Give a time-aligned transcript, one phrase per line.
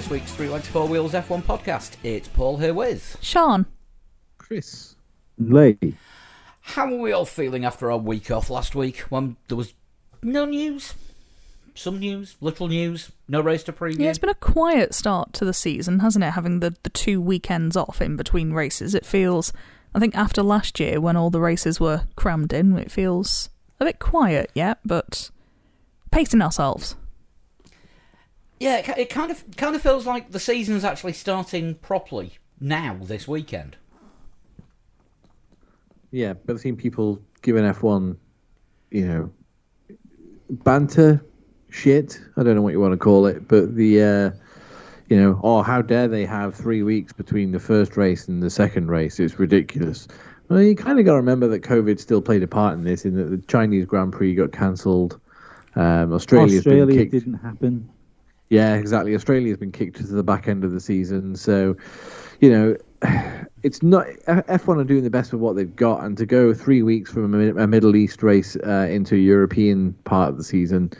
[0.00, 1.96] and welcome to this week's Three Legs Four Wheels F1 podcast.
[2.02, 3.18] It's Paul here with.
[3.20, 3.66] Sean.
[4.38, 4.94] Chris.
[5.38, 5.94] Lee.
[6.60, 9.74] How are we all feeling after our week off last week when there was
[10.22, 10.94] no news?
[11.74, 14.00] Some news, little news, no race to preview.
[14.00, 16.32] Yeah, it's been a quiet start to the season, hasn't it?
[16.32, 18.94] Having the, the two weekends off in between races.
[18.94, 19.52] It feels,
[19.94, 23.84] I think, after last year when all the races were crammed in, it feels a
[23.84, 25.30] bit quiet yet, but
[26.10, 26.96] pacing ourselves.
[28.60, 32.98] Yeah, it, it kind of kind of feels like the season's actually starting properly now
[33.00, 33.76] this weekend.
[36.12, 38.16] Yeah, but I've seen people giving F1,
[38.90, 39.32] you know,
[40.50, 41.24] banter,
[41.70, 42.20] shit.
[42.36, 44.30] I don't know what you want to call it, but the, uh,
[45.08, 48.50] you know, oh, how dare they have three weeks between the first race and the
[48.50, 49.20] second race?
[49.20, 50.08] It's ridiculous.
[50.48, 53.04] Well, you kind of got to remember that COVID still played a part in this,
[53.04, 55.20] in that the Chinese Grand Prix got cancelled.
[55.76, 57.12] Um, Australia's been Australia kicked.
[57.12, 57.88] didn't happen.
[58.50, 59.14] Yeah, exactly.
[59.14, 61.76] Australia's been kicked to the back end of the season, so
[62.40, 62.76] you know
[63.62, 66.82] it's not F1 are doing the best with what they've got, and to go three
[66.82, 70.90] weeks from a, Middle East race uh, into a European part of the season,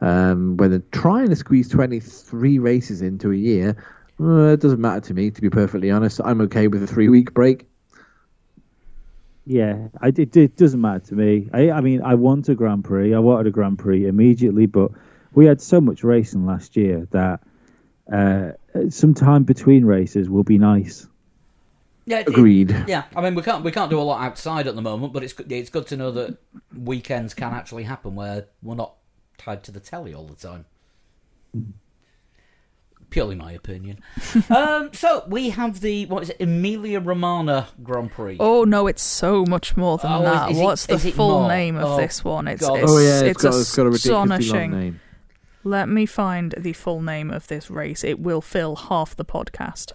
[0.00, 3.76] um, when they're trying to squeeze 23 races into a year,
[4.20, 5.32] uh, it doesn't matter to me.
[5.32, 7.66] To be perfectly honest, I'm okay with a three week break.
[9.46, 11.50] Yeah, I, it, it doesn't matter to me.
[11.52, 13.12] I, I mean, I want a Grand Prix.
[13.12, 14.92] I wanted a Grand Prix immediately, but
[15.34, 17.40] we had so much racing last year that
[18.12, 18.52] uh,
[18.90, 21.06] some time between races will be nice.
[22.06, 22.74] Yeah, it- Agreed.
[22.88, 25.22] yeah, I mean we can't we can't do a lot outside at the moment, but
[25.22, 26.38] it's good- it's good to know that
[26.76, 28.94] weekends can actually happen where we're not
[29.38, 30.64] tied to the telly all the time.
[33.10, 34.00] Purely my opinion.
[34.50, 38.36] um, so we have the what is it, Emilia Romagna Grand Prix.
[38.38, 40.50] Oh no, it's so much more than Oh, is- that.
[40.52, 41.48] is it- What's the full more?
[41.48, 42.46] name of Oh, this one?
[42.48, 42.78] It's God.
[42.80, 44.70] it's, oh yeah, it's, got, it's got a ridiculously long astonishing.
[44.70, 45.00] name.
[45.62, 48.02] Let me find the full name of this race.
[48.02, 49.92] It will fill half the podcast.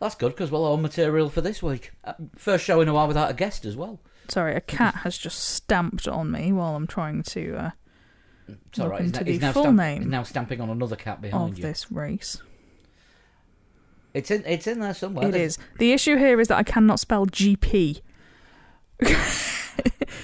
[0.00, 1.92] That's good because we'll have material for this week.
[2.02, 4.00] Uh, first show in a while without a guest as well.
[4.28, 7.70] Sorry, a cat has just stamped on me while I'm trying to uh,
[8.48, 9.00] It's all Look.
[9.00, 11.52] He's, into he's the now full stamp- name he's now stamping on another cat behind
[11.52, 11.62] of you.
[11.62, 12.40] this race.
[14.14, 15.28] It's in it's in there somewhere.
[15.28, 15.58] It is.
[15.78, 18.00] The issue here is that I cannot spell GP,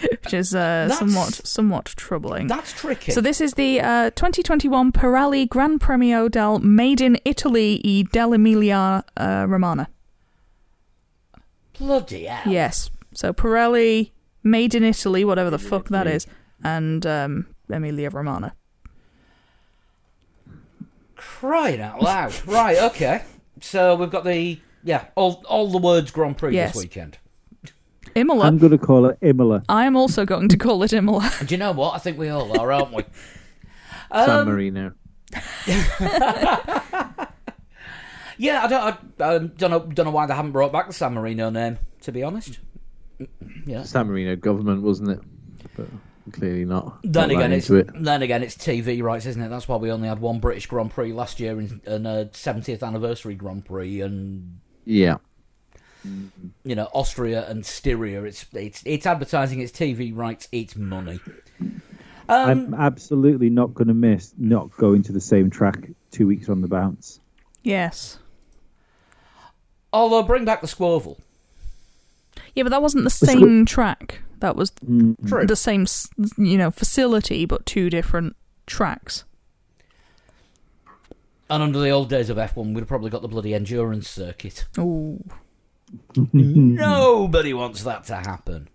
[0.11, 2.47] which is uh, somewhat somewhat troubling.
[2.47, 3.13] That's tricky.
[3.13, 9.03] So this is the uh, 2021 Pirelli Gran Premio del Made in Italy e dell'Emilia
[9.17, 9.89] uh, Romagna.
[11.79, 12.53] Bloody hell.
[12.53, 12.91] Yes.
[13.15, 14.11] So Pirelli
[14.43, 16.27] Made in Italy, whatever the fuck that is,
[16.63, 18.55] and um, Emilia Romagna.
[21.17, 22.35] Crying out loud.
[22.47, 23.23] right, okay.
[23.61, 26.75] So we've got the yeah, all all the words Grand Prix Yes.
[26.75, 27.19] this weekend.
[28.17, 28.47] Imola.
[28.47, 29.63] I'm going to call it Imola.
[29.69, 31.31] I am also going to call it Imola.
[31.47, 31.95] Do you know what?
[31.95, 33.05] I think we all are, aren't we?
[34.13, 34.93] San Um, Marino.
[38.39, 40.93] yeah, I don't, I, um, don't know, don't know why they haven't brought back the
[40.93, 41.79] San Marino name.
[42.03, 42.61] To be honest,
[43.67, 43.83] yeah.
[43.83, 45.21] San Marino government, wasn't it?
[45.77, 45.87] But
[46.33, 46.99] clearly not.
[47.03, 47.89] Then not again, it's it.
[47.95, 49.49] then again, it's TV rights, isn't it?
[49.49, 52.83] That's why we only had one British Grand Prix last year and, and a 70th
[52.87, 55.17] anniversary Grand Prix, and Yeah.
[56.65, 58.23] You know Austria and Styria.
[58.25, 61.21] It's it's it's advertising, it's TV rights, it's money.
[62.29, 66.49] Um, I'm absolutely not going to miss not going to the same track two weeks
[66.49, 67.21] on the bounce.
[67.63, 68.19] yes.
[69.93, 71.19] although bring back the Squoval.
[72.55, 74.23] Yeah, but that wasn't the squ- same track.
[74.41, 75.17] That was Mm.
[75.29, 75.47] True.
[75.47, 75.87] the same,
[76.37, 78.35] you know, facility, but two different
[78.67, 79.25] tracks.
[81.49, 84.67] And under the old days of F1, we'd have probably got the bloody endurance circuit.
[84.79, 85.23] Ooh.
[86.33, 88.69] Nobody wants that to happen.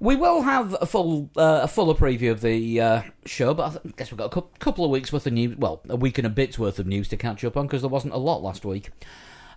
[0.00, 3.88] We will have a full uh, a fuller preview of the uh, show, but I
[3.96, 5.56] guess we've got a cou- couple of weeks worth of news.
[5.56, 7.88] Well, a week and a bit's worth of news to catch up on because there
[7.88, 8.90] wasn't a lot last week.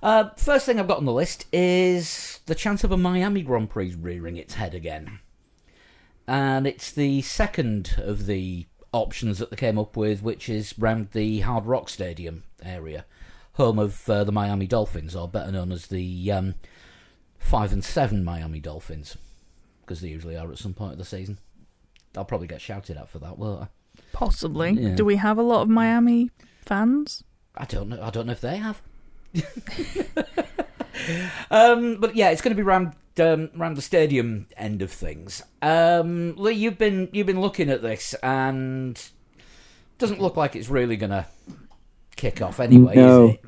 [0.01, 3.69] Uh, first thing I've got on the list is the chance of a Miami Grand
[3.69, 5.19] Prix rearing its head again,
[6.27, 11.09] and it's the second of the options that they came up with, which is round
[11.11, 13.05] the Hard Rock Stadium area,
[13.57, 16.55] home of uh, the Miami Dolphins, or better known as the um,
[17.37, 19.17] five and seven Miami Dolphins,
[19.81, 21.39] because they usually are at some point of the season.
[22.15, 23.67] I'll probably get shouted at for that, won't I?
[24.13, 24.71] Possibly.
[24.71, 24.95] Yeah.
[24.95, 26.29] Do we have a lot of Miami
[26.61, 27.23] fans?
[27.55, 28.01] I don't know.
[28.01, 28.81] I don't know if they have.
[31.51, 35.43] um, but yeah, it's going to be round um, round the stadium end of things.
[35.61, 39.01] Um, Lee, you've been you've been looking at this, and
[39.97, 41.25] doesn't look like it's really going to
[42.17, 43.29] kick off anyway, No.
[43.29, 43.41] is it?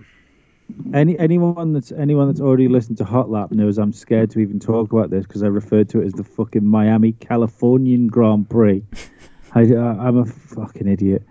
[0.94, 4.60] Any anyone that's anyone that's already listened to Hot Lap knows I'm scared to even
[4.60, 8.84] talk about this because I referred to it as the fucking Miami Californian Grand Prix.
[9.56, 11.24] I, I'm a fucking idiot.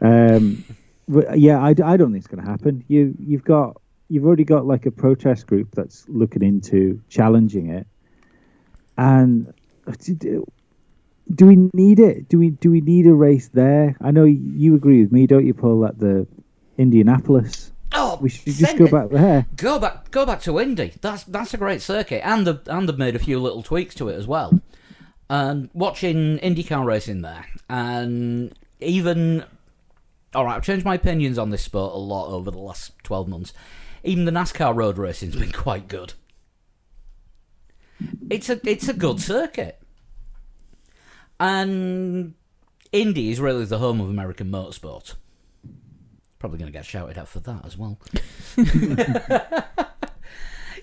[0.00, 0.64] Um,
[1.08, 2.84] But, yeah, I, I don't think it's going to happen.
[2.86, 7.88] You you've got you've already got like a protest group that's looking into challenging it,
[8.96, 9.52] and
[11.34, 12.28] do we need it?
[12.28, 13.96] Do we do we need a race there?
[14.00, 15.84] I know you agree with me, don't you, Paul?
[15.86, 16.26] At the
[16.78, 17.72] Indianapolis.
[17.92, 19.46] Oh, we should just go back there.
[19.56, 20.92] Go back, go back to Indy.
[21.00, 24.08] That's that's a great circuit, and the and they've made a few little tweaks to
[24.08, 24.60] it as well.
[25.30, 29.44] And watching IndyCar racing there, and even
[30.34, 33.28] all right, I've changed my opinions on this sport a lot over the last twelve
[33.28, 33.52] months.
[34.04, 36.12] Even the NASCAR road racing's been quite good.
[38.28, 39.80] It's a it's a good circuit.
[41.40, 42.34] And
[42.92, 45.14] Indy is really the home of American motorsport.
[46.46, 47.98] Probably going to get shouted at for that as well.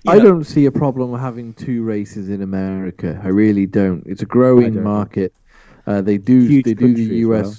[0.05, 3.17] I know, don't see a problem with having two races in America.
[3.23, 4.03] I really don't.
[4.05, 5.33] It's a growing market.
[5.87, 7.45] Uh, they do Huge they do the US.
[7.45, 7.55] Well.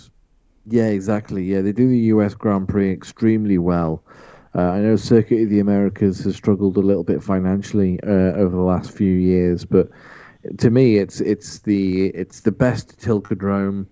[0.67, 1.45] Yeah, exactly.
[1.45, 4.05] Yeah, they do the US Grand Prix extremely well.
[4.55, 8.55] Uh, I know Circuit of the Americas has struggled a little bit financially uh, over
[8.55, 9.89] the last few years, but
[10.59, 13.87] to me, it's it's the it's the best Tilkodrome.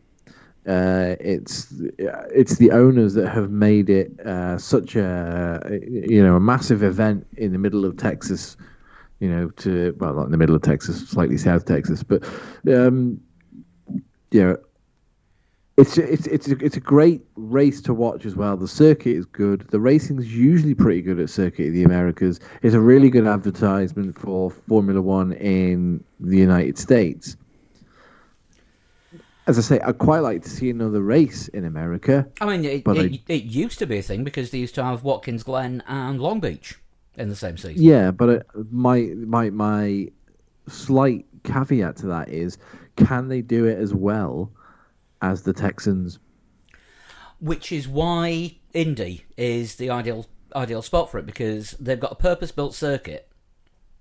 [0.66, 6.40] Uh, it's it's the owners that have made it uh, such a you know a
[6.40, 8.56] massive event in the middle of Texas.
[9.18, 12.24] You know, to well, not in the middle of Texas, slightly south Texas, but
[12.68, 13.20] um,
[15.76, 18.56] it's it's it's a, it's a great race to watch as well.
[18.56, 19.66] The circuit is good.
[19.70, 22.40] The racing's usually pretty good at Circuit of the Americas.
[22.62, 27.36] It's a really good advertisement for Formula One in the United States.
[29.46, 32.28] As I say, I'd quite like to see another race in America.
[32.40, 34.84] I mean, it, it, I, it used to be a thing because they used to
[34.84, 36.78] have Watkins Glen and Long Beach
[37.16, 37.82] in the same season.
[37.82, 40.08] Yeah, but uh, my my my
[40.68, 42.58] slight caveat to that is,
[42.96, 44.52] can they do it as well?
[45.22, 46.18] as the Texans.
[47.40, 52.16] Which is why Indy is the ideal ideal spot for it because they've got a
[52.16, 53.28] purpose built circuit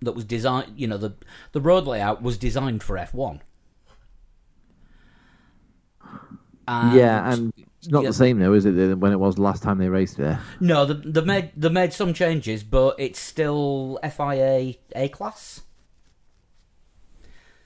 [0.02, 0.74] that was designed.
[0.76, 1.14] You know, the
[1.54, 3.42] the road layout was designed for F one.
[6.68, 8.98] Yeah, and it's not yeah, the same though, is it?
[8.98, 10.40] When it was last time they raced there.
[10.60, 15.62] No, they, they made they made some changes, but it's still FIA A class.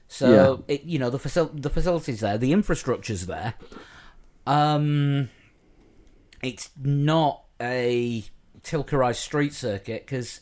[0.08, 0.76] So yeah.
[0.76, 3.56] it, you know the facil- the facilities there, the infrastructure's there.
[4.48, 5.30] Um,
[6.42, 8.24] it's not a
[8.64, 10.40] Tilkerized street circuit because,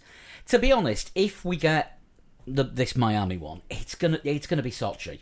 [0.47, 1.99] to be honest, if we get
[2.45, 5.21] the, this Miami one, it's gonna it's gonna be Sochi.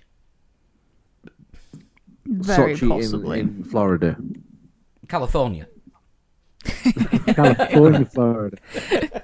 [2.31, 4.15] Very Sochi possibly in, in Florida,
[5.07, 5.67] California.
[7.35, 8.57] California, Florida.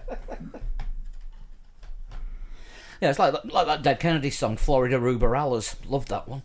[2.99, 5.75] Yeah, it's like like that Dead Kennedy song, Florida Über Alles.
[5.87, 6.41] Loved that one.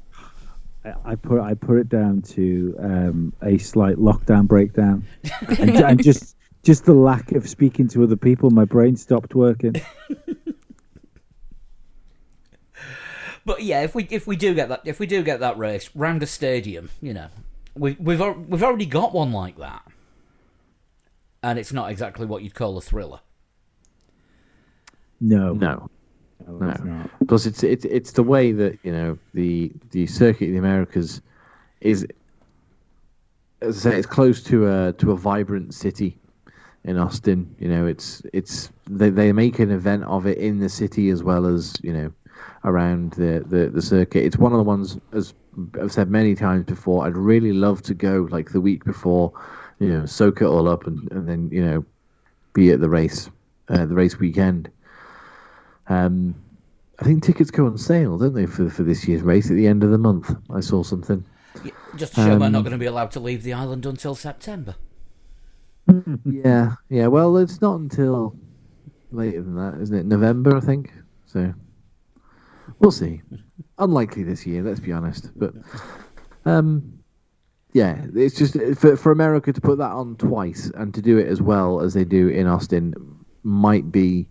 [1.04, 5.06] I put I put it down to um, a slight lockdown breakdown,
[5.58, 8.50] and, and, just just the lack of speaking to other people.
[8.50, 9.76] My brain stopped working.
[13.44, 15.90] But yeah, if we if we do get that if we do get that race
[15.94, 17.28] round a stadium, you know,
[17.74, 19.82] we, we've we've already got one like that,
[21.42, 23.20] and it's not exactly what you'd call a thriller.
[25.20, 25.88] No, no.
[26.48, 27.08] No, no.
[27.28, 31.20] Plus, it's it's it's the way that you know the the circuit of the Americas
[31.80, 32.06] is.
[33.60, 36.18] As I say, it's close to a to a vibrant city
[36.82, 37.54] in Austin.
[37.60, 41.22] You know, it's it's they they make an event of it in the city as
[41.22, 42.12] well as you know
[42.64, 44.24] around the the, the circuit.
[44.24, 45.34] It's one of the ones as
[45.80, 47.06] I've said many times before.
[47.06, 49.32] I'd really love to go like the week before,
[49.78, 51.84] you know, soak it all up and, and then you know
[52.52, 53.30] be at the race,
[53.68, 54.70] uh, the race weekend.
[55.88, 56.34] Um,
[56.98, 59.66] I think tickets go on sale, don't they, for for this year's race at the
[59.66, 60.34] end of the month?
[60.50, 61.24] I saw something.
[61.64, 63.84] Yeah, just to show um, we're not going to be allowed to leave the island
[63.84, 64.76] until September.
[66.24, 67.08] yeah, yeah.
[67.08, 68.36] Well, it's not until
[69.10, 70.06] later than that, isn't it?
[70.06, 70.92] November, I think.
[71.26, 71.52] So
[72.78, 73.22] we'll see.
[73.78, 75.30] Unlikely this year, let's be honest.
[75.36, 75.54] But
[76.44, 77.02] um,
[77.72, 81.26] yeah, it's just for for America to put that on twice and to do it
[81.26, 82.94] as well as they do in Austin
[83.42, 84.28] might be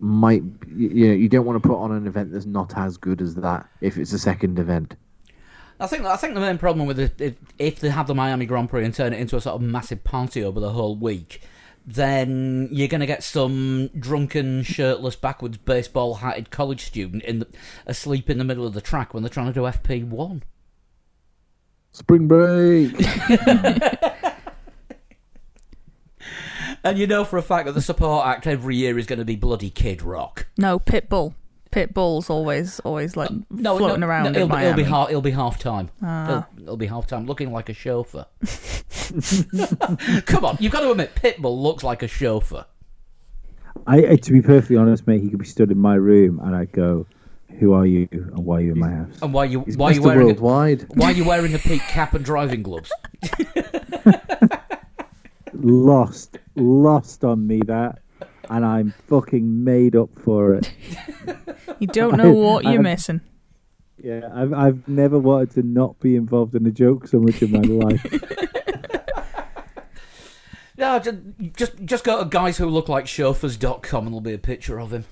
[0.00, 0.42] might
[0.76, 3.36] you know you don't want to put on an event that's not as good as
[3.36, 4.96] that if it's a second event.
[5.80, 8.46] I think I think the main problem with it if, if they have the Miami
[8.46, 11.42] Grand Prix and turn it into a sort of massive party over the whole week,
[11.86, 17.46] then you're going to get some drunken, shirtless, backwards, baseball hatted college student in the,
[17.86, 20.42] asleep in the middle of the track when they're trying to do FP one.
[21.92, 22.94] Spring break.
[26.84, 29.24] And you know for a fact that the support act every year is going to
[29.24, 30.46] be bloody Kid Rock.
[30.58, 31.34] No, Pitbull.
[31.74, 35.08] Pitbull's always always like No, floating no, around no, it'll, be- it'll be half.
[35.08, 35.90] It'll be half time.
[36.00, 36.46] Ah.
[36.52, 38.26] It'll, it'll be half time, looking like a chauffeur.
[40.26, 42.64] Come on, you've got to admit, Pitbull looks like a chauffeur.
[43.88, 46.54] I, I, to be perfectly honest, mate, he could be stood in my room, and
[46.54, 47.06] I'd go,
[47.58, 49.90] "Who are you, and why are you in my house?" And why you He's why
[49.90, 50.04] are you Mr.
[50.04, 50.86] wearing a, Worldwide.
[50.94, 52.92] why are you wearing a peak cap and driving gloves?
[55.56, 58.00] Lost, lost on me that,
[58.50, 60.72] and I'm fucking made up for it.
[61.80, 63.20] You don't know what I- you're I- missing.
[64.02, 67.50] Yeah, I've I've never wanted to not be involved in a joke so much in
[67.52, 68.06] my life.
[70.76, 71.18] No, just
[71.56, 74.92] just, just go to guys who look like chauffeurs.com and there'll be a picture of
[74.92, 75.04] him.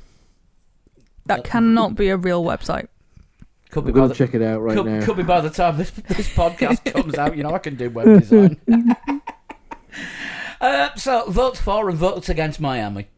[1.27, 2.89] That cannot be a real website.
[3.71, 5.05] Could I'm be by going the, check it out right could, now.
[5.05, 7.37] could be by the time this this podcast comes out.
[7.37, 8.57] You know, I can do web design.
[10.63, 13.09] Uh, so votes for and votes against Miami.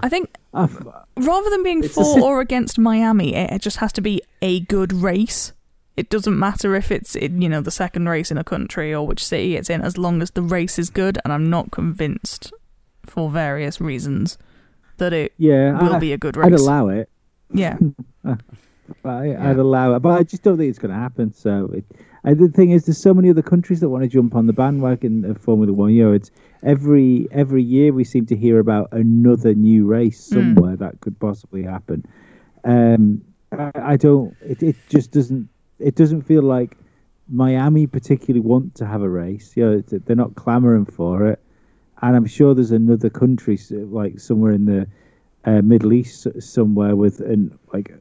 [0.00, 3.92] I think rather than being It's for sim- or against Miami, it it just has
[3.94, 5.52] to be a good race.
[5.96, 9.06] It doesn't matter if it's in, you know the second race in a country or
[9.06, 11.18] which city it's in, as long as the race is good.
[11.24, 12.52] And I'm not convinced,
[13.06, 14.38] for various reasons,
[14.98, 16.46] that it yeah, will I, be a good race.
[16.46, 17.08] I'd allow it.
[17.52, 17.78] yeah,
[18.24, 18.36] I,
[19.04, 21.32] I'd allow it, but I just don't think it's going to happen.
[21.32, 21.84] So, it,
[22.24, 24.52] and the thing is, there's so many other countries that want to jump on the
[24.52, 25.92] bandwagon of Formula One.
[25.92, 26.30] You know, it's
[26.62, 31.62] every every year we seem to hear about another new race somewhere that could possibly
[31.62, 32.04] happen.
[32.64, 33.22] Um,
[33.52, 34.36] I, I don't.
[34.42, 35.48] It, it just doesn't.
[35.78, 36.76] It doesn't feel like
[37.28, 39.56] Miami particularly want to have a race.
[39.56, 41.38] You know, it's- they're not clamoring for it,
[42.02, 44.86] and I'm sure there's another country like somewhere in the
[45.44, 47.94] uh, Middle East somewhere with an like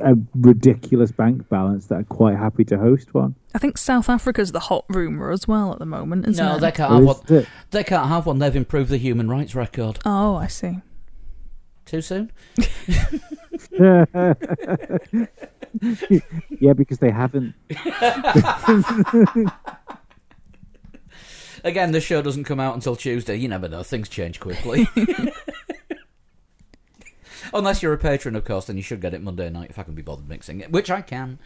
[0.00, 3.34] a, a ridiculous bank balance that are quite happy to host one.
[3.54, 6.60] I think South Africa's the hot rumor as well at the moment, isn't No, it?
[6.60, 7.16] they can't Or have one.
[7.38, 7.48] it?
[7.70, 8.38] They can't have one.
[8.38, 9.98] They've improved the human rights record.
[10.04, 10.78] Oh, I see.
[11.84, 12.30] Too soon?
[16.60, 17.54] yeah, because they haven't.
[21.64, 23.36] Again, this show doesn't come out until Tuesday.
[23.36, 23.82] You never know.
[23.84, 24.88] Things change quickly.
[27.54, 29.82] Unless you're a patron, of course, then you should get it Monday night if I
[29.82, 31.38] can be bothered mixing it, which I can.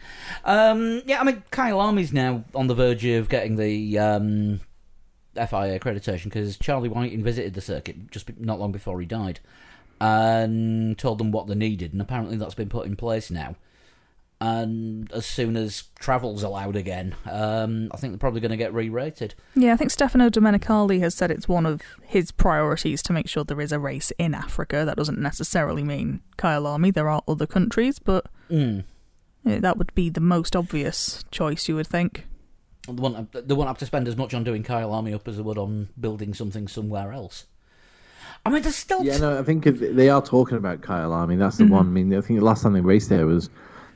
[0.45, 4.61] Um, yeah, I mean, Kyalami's now on the verge of getting the um,
[5.35, 9.39] FIA accreditation because Charlie Whiting visited the circuit just not long before he died
[9.99, 13.55] and told them what they needed, and apparently that's been put in place now.
[14.39, 18.71] And as soon as travel's allowed again, um, I think they're probably going to get
[18.71, 19.33] re-rated.
[19.55, 23.43] Yeah, I think Stefano Domenicali has said it's one of his priorities to make sure
[23.43, 24.83] there is a race in Africa.
[24.85, 26.93] That doesn't necessarily mean Kyalami.
[26.93, 28.83] There are other countries, but Mm.
[29.43, 32.27] that would be the most obvious choice, you would think.
[32.87, 35.41] They won't, they won't have to spend as much on doing Kyalami up as they
[35.43, 37.45] would on building something somewhere else.
[38.45, 39.03] I mean, there's still.
[39.03, 41.37] Yeah, no, I think if they are talking about Kyalami.
[41.39, 41.69] That's the Mhm.
[41.71, 41.87] one.
[41.87, 43.49] I mean, I think the last time they raced there was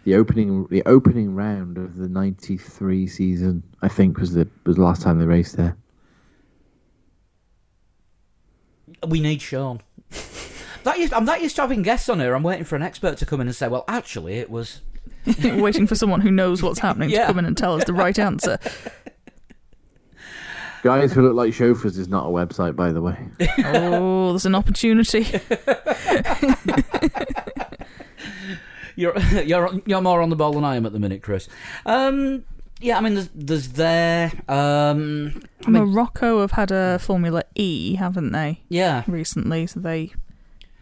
[0.04, 3.64] the opening the opening round of the '93 season.
[3.82, 5.76] I think was the was the last time they raced there.
[9.08, 9.82] We need Sean.
[10.84, 12.34] That used, I'm that used to having guests on here.
[12.34, 14.82] I'm waiting for an expert to come in and say, well, actually, it was.
[15.44, 17.20] Waiting for someone who knows what's happening Yeah.
[17.22, 18.58] to come in and tell us the right answer.
[20.82, 23.16] Guys who look like chauffeurs is not a website, by the way.
[23.64, 25.22] Oh, there's an opportunity.
[28.96, 31.48] You're you're you're more on the ball than I am at the minute, Chris.
[31.86, 32.44] Um,
[32.80, 34.32] yeah, I mean, there's, there's there.
[34.50, 39.68] Um, I mean, Morocco have had a Formula E, haven't they, yeah, recently?
[39.68, 40.12] So they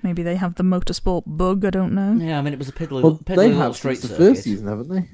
[0.02, 1.66] maybe they have the motorsport bug.
[1.66, 2.14] I don't know.
[2.24, 2.40] yeah.
[2.40, 4.44] I mean, it was a piddly, Well, piddly they little have street since the first
[4.44, 5.10] season, haven't they?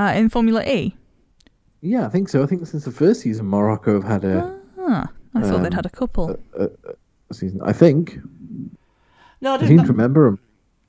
[0.00, 0.94] Uh, in Formula E.
[1.82, 2.42] Yeah, I think so.
[2.42, 5.72] I think since the first season, Morocco have had a, Ah, I thought they'd Um,
[5.72, 6.38] had a couple.
[6.58, 6.68] a, a,
[7.30, 7.60] a season.
[7.62, 8.18] I think.
[9.40, 9.66] No, I I do.
[9.68, 10.38] seem to remember a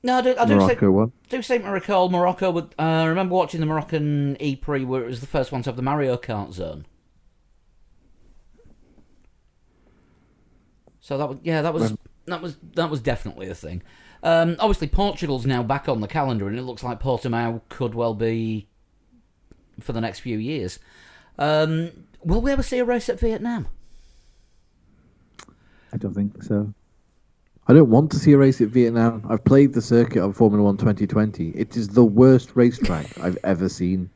[0.02, 0.34] No, I do.
[0.38, 1.12] I do, Morocco seem, one.
[1.28, 2.50] do seem to recall Morocco.
[2.50, 5.62] Would, uh, I remember watching the Moroccan E Prix where it was the first one
[5.62, 6.86] to have the Mario Kart zone.
[11.00, 11.94] So that was yeah, that was
[12.26, 13.82] that was that was definitely a thing.
[14.22, 18.14] Um, obviously, Portugal's now back on the calendar, and it looks like Portimao could well
[18.14, 18.68] be
[19.80, 20.78] for the next few years.
[21.38, 21.90] Um,
[22.22, 23.66] will we ever see a race at Vietnam?
[25.92, 26.72] I don't think so.
[27.70, 29.24] I don't want to see a race at Vietnam.
[29.28, 31.50] I've played the circuit on Formula One 2020.
[31.50, 34.10] It is the worst racetrack I've ever seen.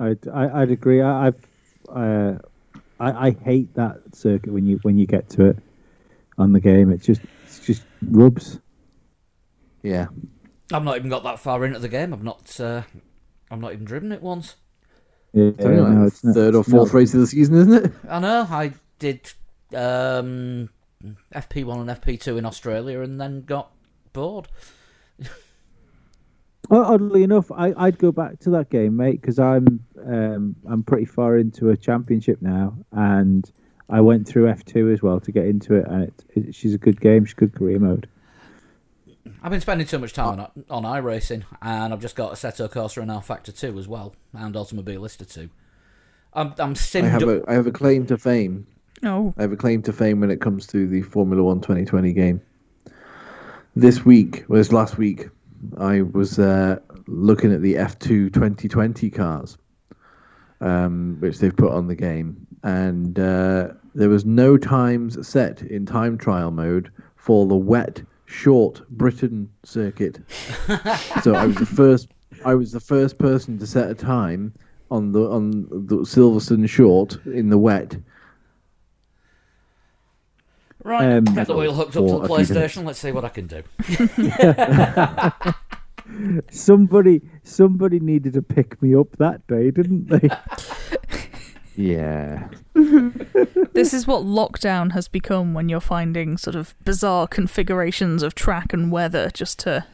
[0.00, 1.00] I'd, I, I'd agree.
[1.00, 1.46] I, I've,
[1.88, 2.34] uh,
[2.98, 5.58] I, I hate that circuit when you when you get to it
[6.36, 6.90] on the game.
[6.90, 8.58] It's just it's just rubs.
[9.84, 10.08] Yeah.
[10.72, 12.12] I've not even got that far into the game.
[12.12, 12.58] I've not.
[12.58, 12.82] Uh,
[13.52, 14.56] I've not even driven it once.
[15.32, 17.26] Yeah, It's only like no, the it's not- third or fourth not- race of the
[17.28, 17.92] season, isn't it?
[18.08, 18.48] I know.
[18.50, 19.32] I did
[19.76, 20.70] um,
[21.34, 23.70] FP1 and FP2 in Australia, and then got
[24.12, 24.48] bored.
[26.68, 30.82] Well, oddly enough, I, I'd go back to that game, mate, because I'm um, I'm
[30.82, 33.50] pretty far into a championship now, and
[33.88, 36.74] I went through F two as well to get into it, and it, it, she's
[36.74, 37.24] a good game.
[37.24, 38.06] She's good career mode.
[39.42, 42.68] I've been spending too much time on, on iRacing, and I've just got a Assetto
[42.70, 45.48] Corsa and rFactor 2 as well, and Automobilista 2.
[46.34, 48.66] I'm, I'm I simmed have up- a I have a claim to fame.
[49.04, 52.12] Oh, I have a claim to fame when it comes to the Formula One 2020
[52.12, 52.40] game.
[53.76, 55.28] This week, was last week,
[55.78, 59.56] I was uh, looking at the F2 2020 cars,
[60.60, 65.86] um, which they've put on the game, and uh, there was no times set in
[65.86, 70.18] time trial mode for the wet, short Britain circuit.
[71.22, 72.08] so I was the first.
[72.44, 74.54] I was the first person to set a time
[74.90, 77.96] on the on the Silverstone short in the wet.
[80.84, 82.50] Right, Um, get the wheel hooked up to the a few minutes.
[82.76, 82.84] PlayStation.
[82.84, 83.62] Let's see what I can do.
[86.50, 90.28] Somebody somebody needed to pick me up that day, didn't they?
[91.80, 92.48] Yeah.
[92.74, 98.72] this is what lockdown has become when you're finding sort of bizarre configurations of track
[98.72, 99.86] and weather just to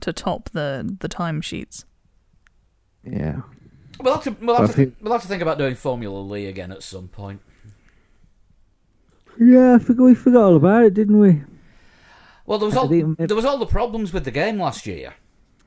[0.00, 1.84] to top the the timesheets.
[3.04, 3.42] Yeah.
[4.00, 6.18] We'll have to, we'll have I to, think- we'll have to think about doing Formula
[6.18, 7.42] Lee again at some point.
[9.40, 11.42] Yeah, I forgot we forgot all about it, didn't we?
[12.46, 15.14] Well, there was all there was all the problems with the game last year,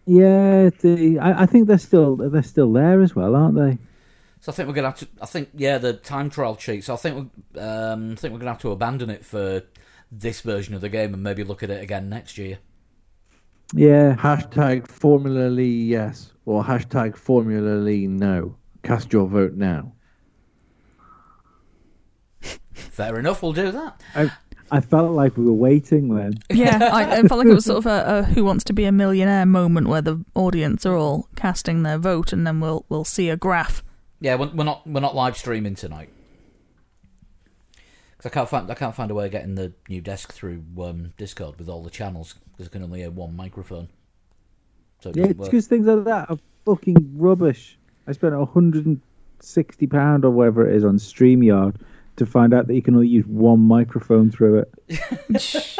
[0.05, 3.77] Yeah, the, I, I think they're still they're still there as well, aren't they?
[4.45, 5.07] so I think we're gonna have to.
[5.19, 6.87] I think yeah, the time trial cheats.
[6.87, 9.63] I think we, um, I think we're gonna have to abandon it for
[10.11, 12.59] this version of the game and maybe look at it again next year.
[13.73, 18.55] Yeah, Hashtag Formula Lee yes or hashtag Formula Lee no.
[18.83, 19.94] Cast your vote now.
[22.75, 24.01] Fair enough, we'll do that.
[24.13, 24.31] I
[24.71, 26.39] I felt like we were waiting then.
[26.49, 28.85] Yeah, I, I felt like it was sort of a, a "Who Wants to Be
[28.85, 33.05] a Millionaire" moment where the audience are all casting their vote, and then we'll we'll
[33.05, 33.83] see a graph.
[34.19, 36.09] Yeah, we're, we're not we're not live streaming tonight
[38.25, 40.63] because I can't find I can't find a way of getting the new desk through
[40.81, 43.89] um, Discord with all the channels because I can only hear one microphone.
[45.01, 47.77] So it Yeah, it's because things like that are fucking rubbish.
[48.07, 48.99] I spent hundred and
[49.41, 51.75] sixty pound or whatever it is on Streamyard
[52.17, 55.79] to find out that you can only use one microphone through it.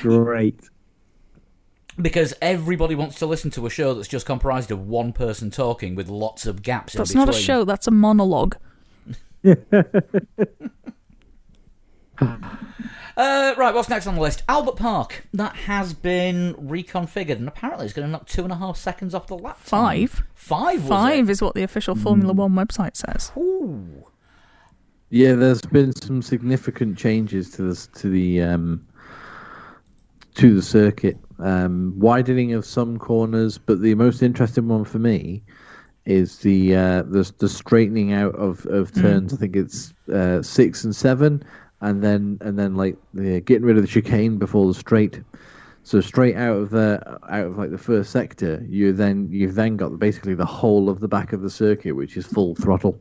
[0.00, 0.60] Great.
[2.00, 5.94] Because everybody wants to listen to a show that's just comprised of one person talking
[5.94, 6.94] with lots of gaps.
[6.94, 7.64] That's in not a show.
[7.64, 8.56] That's a monologue.
[13.16, 14.42] Uh, right, what's next on the list?
[14.48, 15.26] Albert Park.
[15.32, 19.14] That has been reconfigured, and apparently it's going to knock two and a half seconds
[19.14, 19.56] off the lap.
[19.64, 20.08] time.
[20.08, 20.22] Five.
[20.34, 20.80] Five.
[20.82, 21.32] Was Five It?
[21.32, 23.30] is what the official Formula One website says.
[23.36, 24.04] Ooh.
[25.10, 28.86] Yeah, there's been some significant changes to this to the um,
[30.34, 31.18] to the circuit.
[31.38, 35.42] Um, widening of some corners, but the most interesting one for me
[36.06, 39.32] is the uh, the, the straightening out of, of turns.
[39.32, 41.42] I think it's uh, six and seven,
[41.80, 45.20] and then and then like the getting rid of the chicane before the straight.
[45.82, 49.76] So straight out of the out of like the first sector, you then you've then
[49.76, 52.98] got basically the whole of the back of the circuit, which is full throttle,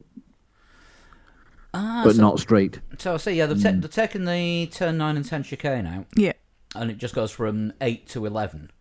[1.73, 2.79] Ah, but so, not straight.
[2.99, 3.33] So I see.
[3.33, 6.33] Yeah, they've, ta- they've taken the turn nine and ten chicane out, Yeah.
[6.75, 8.71] and it just goes from eight to eleven,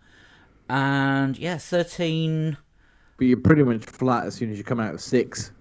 [0.69, 2.57] and yeah, thirteen.
[3.17, 5.53] But you're pretty much flat as soon as you come out of six.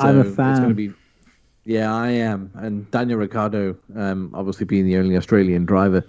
[0.00, 0.74] I'm a It's going to fan.
[0.74, 0.92] be.
[1.64, 2.50] Yeah, I am.
[2.54, 6.04] And Daniel Ricciardo, um, obviously being the only Australian driver,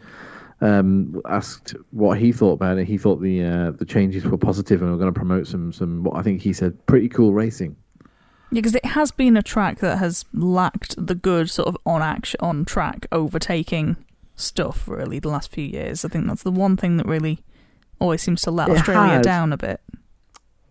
[0.62, 2.88] um, asked what he thought about it.
[2.88, 6.04] He thought the uh, the changes were positive and were going to promote some some
[6.04, 7.76] what I think he said pretty cool racing.
[8.56, 12.02] Yeah, because it has been a track that has lacked the good sort of on
[12.02, 13.98] action, on track overtaking
[14.38, 14.88] stuff.
[14.88, 17.40] Really, the last few years, I think that's the one thing that really
[18.00, 19.26] always seems to let It Australia has.
[19.26, 19.82] down a bit.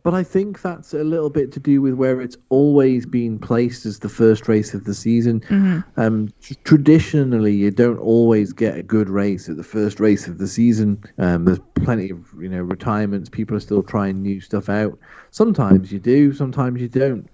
[0.02, 3.84] But I think that's a little bit to do with where it's always been placed
[3.84, 5.84] as the first race of the season.
[5.98, 10.38] Um, tr- traditionally, you don't always get a good race at the first race of
[10.38, 11.02] the season.
[11.18, 13.28] Um, there's plenty of you know retirements.
[13.28, 14.98] People are still trying new stuff out.
[15.30, 17.28] Sometimes you do, sometimes you don't.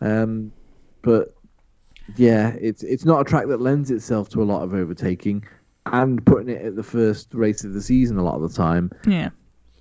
[0.00, 0.52] Um,
[1.02, 1.34] but
[2.16, 5.44] yeah, it's it's not a track that lends itself to a lot of overtaking,
[5.86, 8.90] and putting it at the first race of the season a lot of the time
[9.06, 9.30] Yeah.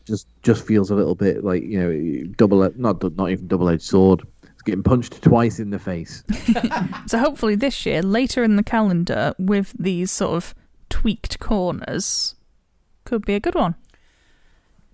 [0.05, 3.81] just just feels a little bit like you know double not not even double edged
[3.83, 4.21] sword.
[4.43, 6.23] It's getting punched twice in the face.
[7.07, 10.55] So hopefully this year, later in the calendar, with these sort of
[10.89, 12.35] tweaked corners,
[13.03, 13.75] could be a good one.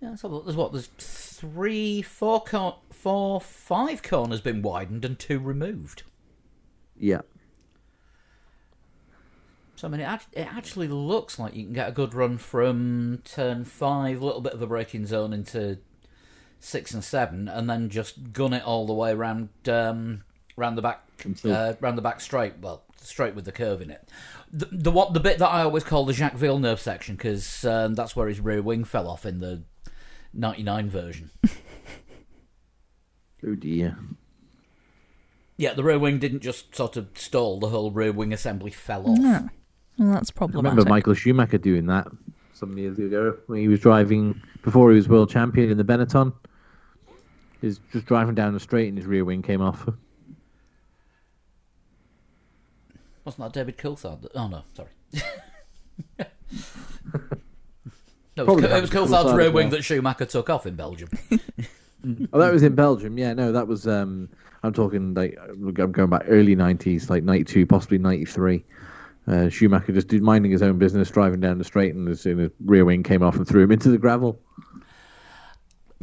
[0.01, 5.39] Yeah, so there's what there's three, four, cor- four, five corners been widened and two
[5.39, 6.03] removed.
[6.97, 7.21] Yeah,
[9.79, 13.21] So I mean, it, it actually looks like you can get a good run from
[13.23, 15.77] turn five, a little bit of a braking zone into
[16.59, 20.23] six and seven, and then just gun it all the way around um,
[20.57, 21.05] round the back,
[21.45, 22.55] uh, round the back straight.
[22.59, 24.09] Well, straight with the curve in it.
[24.51, 27.95] The, the what the bit that I always call the Jacques Villeneuve section because um,
[27.95, 29.63] that's where his rear wing fell off in the
[30.33, 31.29] '99 version.
[33.41, 33.97] Oh dear.
[35.55, 39.09] yeah, the rear wing didn't just sort of stall; the whole rear wing assembly fell
[39.09, 39.17] off.
[39.17, 39.49] No.
[39.97, 42.07] Well, that's I remember Michael Schumacher doing that
[42.53, 46.33] some years ago when he was driving before he was world champion in the Benetton.
[47.61, 49.87] He was just driving down the straight and his rear wing came off.
[53.23, 54.21] Wasn't that David Coulthard?
[54.23, 54.89] that- Oh no, sorry.
[58.39, 59.78] no, it was, Probably it was happened to Coulthard's rear wing well.
[59.78, 61.10] that Schumacher took off in Belgium.
[62.32, 63.17] Oh, that was in Belgium.
[63.17, 63.86] Yeah, no, that was.
[63.86, 64.30] Um,
[64.63, 68.63] I'm talking like I'm going back early '90s, like '92, possibly '93.
[69.28, 72.39] Uh, Schumacher just did minding his own business, driving down the straight, and as soon
[72.39, 74.39] as rear wing came off and threw him into the gravel.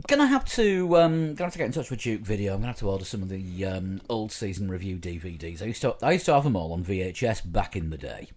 [0.06, 2.52] Gonna have to um, gonna have to get in touch with Duke Video.
[2.52, 5.62] I'm gonna have to order some of the um, old season review DVDs.
[5.62, 8.28] I used to I used to have them all on VHS back in the day.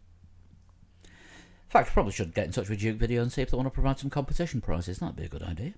[1.69, 3.55] In fact, I probably should get in touch with Duke Video and see if they
[3.55, 4.97] want to provide some competition prizes.
[4.97, 5.73] That'd be a good idea.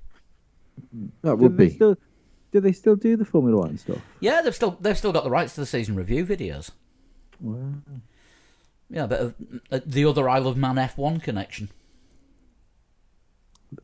[1.21, 1.73] That Do would they be.
[1.75, 1.97] still,
[2.53, 3.97] do they still do the Formula One stuff?
[4.21, 6.71] Yeah, they've still they've still got the rights to the season review videos.
[7.41, 7.73] Wow.
[8.89, 9.35] Yeah, a bit of
[9.69, 11.69] uh, the other Isle of Man F1 connection.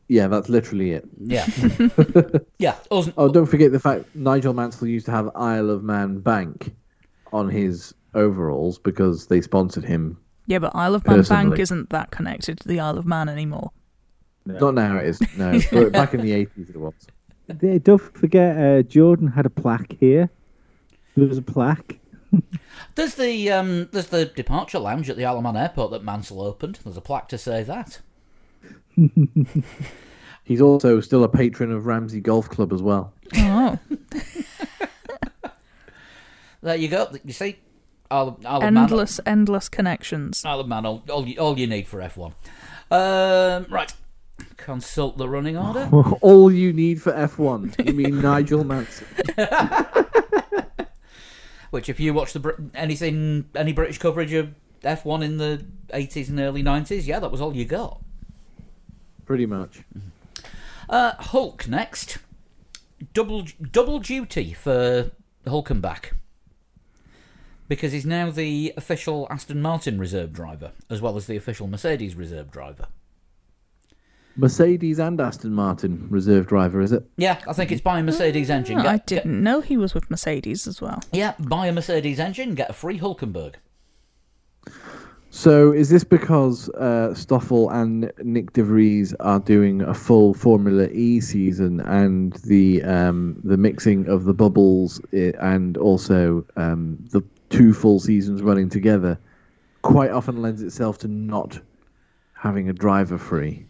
[0.08, 1.06] Yeah, that's literally it.
[1.18, 1.46] Yeah,
[2.58, 2.76] yeah.
[2.90, 6.74] Us, Oh, don't forget the fact Nigel Mansell used to have Isle of Man Bank
[7.32, 10.18] on his overalls because they sponsored him.
[10.48, 13.70] Yeah, but Isle of Man Bank isn't that connected to the Isle of Man anymore.
[14.46, 15.20] Not now it is.
[15.36, 16.94] No, but back in the 80s it was.
[17.48, 20.30] They, don't forget, uh, Jordan had a plaque here.
[21.16, 21.98] There was a plaque.
[22.94, 26.42] There's the um, there's the departure lounge at the Isle of Man Airport that Mansell
[26.42, 26.78] opened.
[26.84, 28.00] There's a plaque to say that.
[30.44, 33.12] He's also still a patron of Ramsey Golf Club as well.
[33.36, 33.78] Oh,
[36.60, 37.08] There you go.
[37.24, 37.56] You see,
[38.10, 40.44] Isle of, Isle of Man, endless, endless connections.
[40.44, 42.32] Isle of Man, all, all, you, all you need for F1.
[42.90, 43.92] Um, right,
[44.56, 45.88] consult the running order.
[46.22, 47.86] All you need for F1.
[47.86, 49.06] You mean Nigel Mansell?
[51.70, 56.30] Which, if you watch the Brit- anything, any British coverage of F1 in the 80s
[56.30, 58.00] and early 90s, yeah, that was all you got.
[59.26, 59.80] Pretty much.
[60.88, 62.18] Uh, Hulk next.
[63.12, 65.10] Double double duty for
[65.46, 66.12] Hulkenberg.
[67.68, 72.14] Because he's now the official Aston Martin reserve driver, as well as the official Mercedes
[72.14, 72.86] reserve driver.
[74.36, 77.04] Mercedes and Aston Martin reserve driver, is it?
[77.16, 78.78] Yeah, I think it's buy a Mercedes engine.
[78.78, 81.02] Oh, Get, I didn't know he was with Mercedes as well.
[81.12, 83.56] yeah, buy a Mercedes engine, get a free Hulkenberg.
[85.30, 90.88] So is this because uh, Stoffel and Nyck De Vries are doing a full Formula
[90.88, 97.72] E season, and the um, the mixing of the bubbles and also um, the two
[97.72, 99.18] full seasons running together
[99.82, 101.60] quite often lends itself to not
[102.34, 103.64] having a driver free.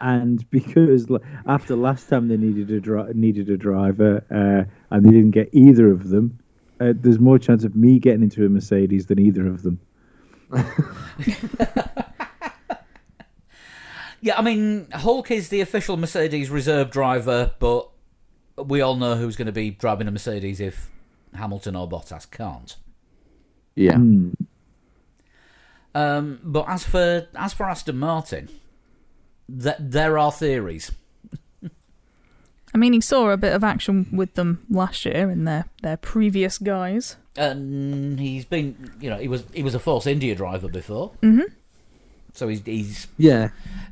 [0.00, 5.04] And because l- after last time they needed a dri- needed a driver uh, and
[5.06, 6.38] they didn't get either of them,
[6.80, 9.80] uh, there's more chance of me getting into a Mercedes than either of them.
[14.20, 17.90] Yeah, I mean, Hulk is the official Mercedes reserve driver, but
[18.56, 20.90] we all know who's going to be driving a Mercedes if
[21.34, 22.74] Hamilton or Bottas can't.
[23.76, 23.96] Yeah.
[23.96, 24.30] Hmm.
[25.94, 28.48] Um, but as for as for Aston Martin,
[29.62, 30.90] th- there are theories.
[32.74, 35.96] I mean, he saw a bit of action with them last year in their, their
[35.96, 37.14] previous guys.
[37.36, 41.40] And he's been, you know, he was he was a Force India driver before, hmm
[42.32, 43.50] so he's he's Yeah.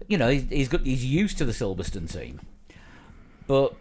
[0.09, 2.41] you know he's he's, got, he's used to the Silverstone team.
[3.47, 3.75] But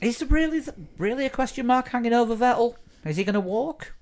[0.00, 0.62] is there really
[0.96, 2.76] really a question mark hanging over Vettel?
[3.04, 3.92] Is he going to walk?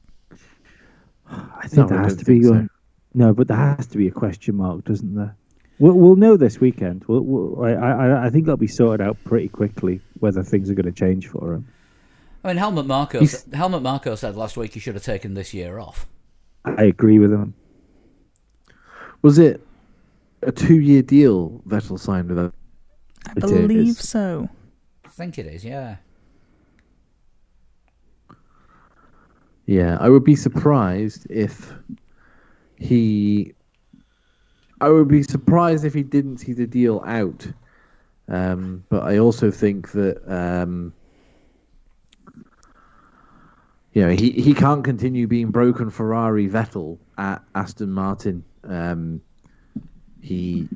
[1.32, 2.68] I think No, there I has to be so.
[3.14, 5.36] No, but there has to be a question mark, doesn't there?
[5.78, 7.04] We'll, we'll know this weekend.
[7.08, 10.74] We'll, we'll, I, I, I think that'll be sorted out pretty quickly whether things are
[10.74, 11.66] going to change for him.
[12.44, 15.52] I mean, Helmut Marko He's- Helmut Marko said last week he should have taken this
[15.54, 16.06] year off.
[16.64, 17.54] I agree with him.
[19.22, 19.60] Was it
[20.42, 22.52] a two-year deal Vettel signed with them?
[23.26, 24.08] I It believe is.
[24.08, 24.48] so.
[25.04, 25.96] I think it is, yeah.
[29.66, 31.72] Yeah, I would be surprised if
[32.76, 33.54] he.
[34.80, 37.46] I would be surprised if he didn't see the deal out.
[38.28, 40.92] Um, but I also think that um,
[43.92, 49.20] you know he, he can't continue being broken Ferrari Vettel at Aston Martin Um,
[50.20, 50.68] he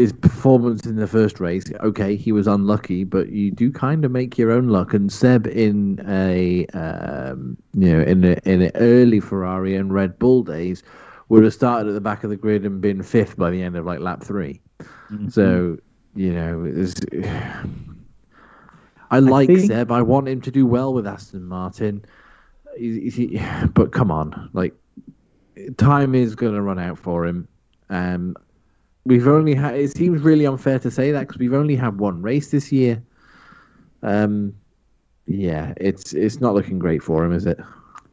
[0.00, 4.10] his performance in the first race, okay, he was unlucky, but you do kind of
[4.10, 4.94] make your own luck.
[4.94, 10.18] And Seb in a um, you know in a, in an early Ferrari and Red
[10.18, 10.82] Bull days
[11.28, 13.76] would have started at the back of the grid and been fifth by the end
[13.76, 14.58] of like lap 3
[15.12, 15.28] Mm-hmm.
[15.28, 15.76] So
[16.14, 16.94] you know, it's,
[19.10, 19.92] I like think- Seb.
[19.92, 22.02] I want him to do well with Aston Martin.
[22.78, 23.42] He- he-
[23.74, 24.72] but come on, like
[25.76, 27.46] time is going to run out for him.
[27.90, 28.34] Um,
[29.04, 29.74] we've only had.
[29.74, 33.02] It seems really unfair to say that because we've only had one race this year.
[34.02, 34.54] Um,
[35.26, 37.58] yeah, it's it's not looking great for him, is it?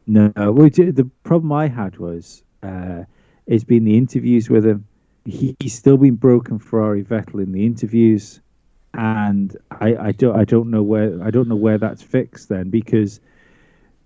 [0.06, 3.04] No, well, the problem I had was uh,
[3.46, 4.86] it's been the interviews with him.
[5.24, 8.40] He, he's still been broken Ferrari Vettel in the interviews,
[8.94, 12.70] and I, I don't I don't know where I don't know where that's fixed then
[12.70, 13.20] because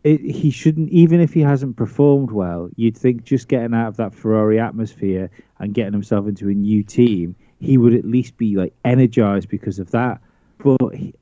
[0.04, 2.68] it, he shouldn't even if he hasn't performed well.
[2.76, 6.82] You'd think just getting out of that Ferrari atmosphere and getting himself into a new
[6.82, 10.20] team, he would at least be like energized because of that.
[10.58, 11.14] But he,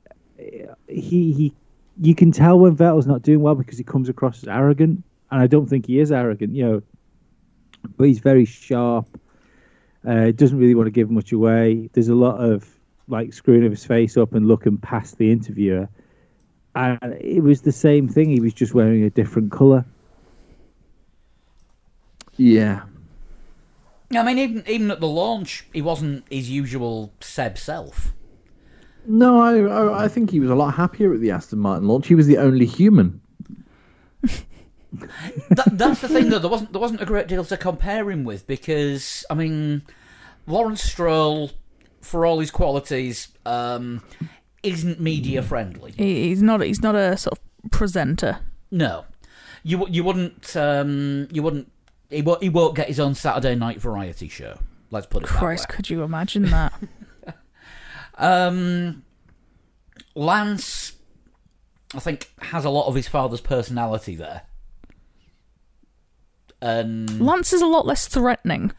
[0.87, 1.53] he he
[1.99, 5.41] you can tell when Vettel's not doing well because he comes across as arrogant, and
[5.41, 6.81] I don't think he is arrogant, you know.
[7.97, 9.19] But he's very sharp.
[10.07, 11.89] Uh, doesn't really want to give much away.
[11.93, 12.67] There's a lot of
[13.07, 15.87] like screwing of his face up and looking past the interviewer.
[16.75, 18.29] And it was the same thing.
[18.29, 19.85] He was just wearing a different color.
[22.37, 22.83] Yeah.
[24.13, 28.13] I mean, even even at the launch, he wasn't his usual Seb self.
[29.05, 32.07] No, I, I I think he was a lot happier at the Aston Martin launch.
[32.07, 33.21] He was the only human.
[34.91, 36.39] that, that's the thing, though.
[36.39, 39.83] There wasn't there wasn't a great deal to compare him with because I mean,
[40.45, 41.51] Lawrence Stroll,
[42.01, 44.03] for all his qualities, um,
[44.63, 45.93] isn't media friendly.
[45.97, 46.61] He, he's not.
[46.61, 48.39] He's not a sort of presenter.
[48.71, 49.05] No,
[49.63, 51.71] you wou- you wouldn't um, you wouldn't
[52.09, 54.59] he won't, he won't get his own Saturday night variety show.
[54.91, 55.75] Let's put it Christ, that way.
[55.77, 56.73] could you imagine that?
[58.17, 59.03] Um,
[60.13, 60.93] Lance,
[61.95, 64.43] I think, has a lot of his father's personality there.
[66.61, 68.73] And Lance is a lot less threatening.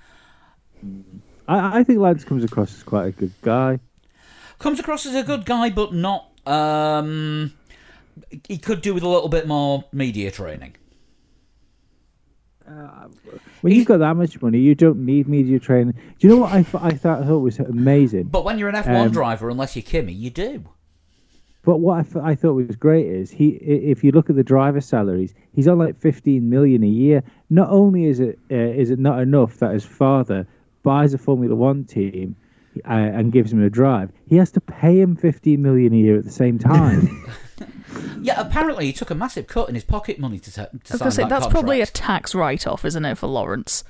[1.48, 3.80] I, I think Lance comes across as quite a good guy.
[4.62, 6.28] Comes across as a good guy, but not.
[6.46, 7.52] Um,
[8.46, 10.76] he could do with a little bit more media training.
[13.60, 15.94] When you've got that much money, you don't need media training.
[15.94, 18.28] Do you know what I, th- I thought, thought was amazing?
[18.28, 20.62] But when you're an F1 Um, driver, unless you're Kimi, you do.
[21.64, 25.34] But what I thought was great is he, if you look at the driver salaries,
[25.52, 27.24] he's on like 15 million a year.
[27.50, 30.46] Not only is it uh, is it not enough that his father
[30.84, 32.36] buys a Formula One team
[32.84, 36.16] uh, and gives him a drive, he has to pay him 15 million a year
[36.16, 37.26] at the same time.
[38.22, 40.76] Yeah, apparently he took a massive cut in his pocket money to, ta- to I
[40.76, 43.84] was sign gonna say that that's probably a tax write-off, isn't it, for Lawrence?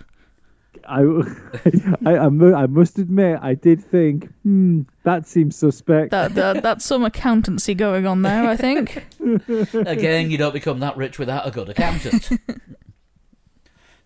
[0.88, 1.03] I,
[2.07, 6.11] I, I, I must admit, I did think, hmm, that seems suspect.
[6.11, 8.49] That, that that's some accountancy going on there.
[8.49, 9.05] I think.
[9.75, 12.31] Again, you don't become that rich without a good accountant.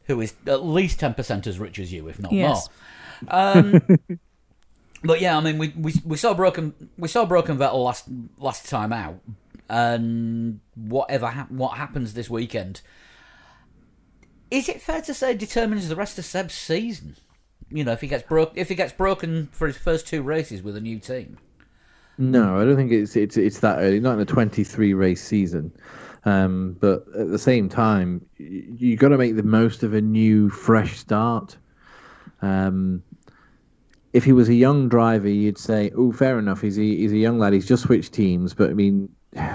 [0.05, 2.69] Who is at least 10% as rich as you, if not Yes.
[3.23, 3.35] more.
[3.35, 3.83] Um,
[5.03, 8.07] but yeah, I mean, we, we we saw broken we saw broken Vettel last
[8.39, 9.21] last time out,
[9.69, 12.81] and whatever what happens this weekend,
[14.51, 17.17] is it fair to say determines the rest of Seb's season?
[17.71, 20.63] You know, if he gets broke, if he gets broken for his first two races
[20.63, 21.39] with a new team.
[22.19, 24.01] No, I don't think it's it's it's that early.
[24.01, 25.73] Not in a 23 race season.
[26.25, 30.01] Um, but at the same time, y- you got to make the most of a
[30.01, 31.57] new, fresh start.
[32.43, 33.03] Um,
[34.17, 36.61] if he was a young driver, you'd say, "Oh, fair enough.
[36.63, 37.53] He's a, he's a young lad.
[37.53, 39.09] He's just switched teams." But I mean,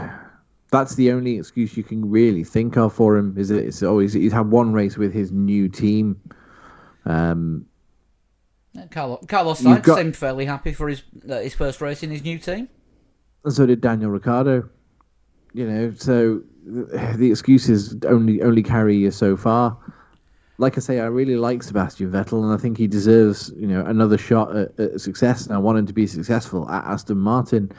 [0.71, 3.35] that's the only excuse you can really think of for him.
[3.37, 3.65] Is it?
[3.65, 6.19] It's always he's had one race with his new team.
[7.05, 7.65] Um,
[8.77, 12.09] Uh, Carlos, Carlos Sainz got- seemed fairly happy for his uh, his first race in
[12.09, 12.69] his new team.
[13.43, 14.69] and so did Daniel Ricciardo.
[15.53, 19.77] You know, so the the excuses only only carry you so far.
[20.61, 23.83] Like I say, I really like Sebastian Vettel, and I think he deserves you know
[23.85, 25.45] another shot at, at success.
[25.45, 27.71] And I want him to be successful at Aston Martin.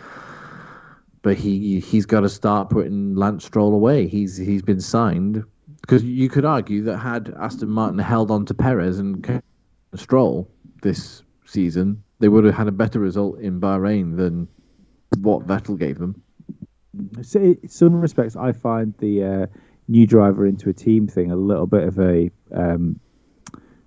[1.23, 4.09] But he he's got to start putting Lance Stroll away.
[4.09, 5.45] He's he's been signed
[5.81, 9.43] because you could argue that had Aston Martin held on to Perez and
[9.95, 10.51] Stroll
[10.83, 14.49] this season, they would have had a better result in Bahrain than
[15.19, 16.23] what Vettel gave them.
[17.23, 19.47] So, in some respects, I find the uh,
[19.93, 22.99] new driver into a team thing a little bit of a um,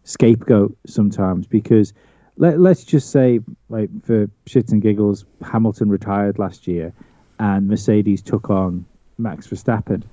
[0.03, 1.93] scapegoat sometimes because
[2.37, 3.39] let, let's just say,
[3.69, 6.93] like for shits and giggles, Hamilton retired last year
[7.39, 8.85] and Mercedes took on
[9.17, 10.03] Max Verstappen.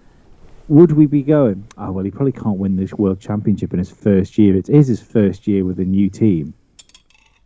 [0.69, 1.67] would we be going?
[1.77, 4.57] Oh well, he probably can't win this world championship in his first year.
[4.57, 6.55] It is his first year with a new team.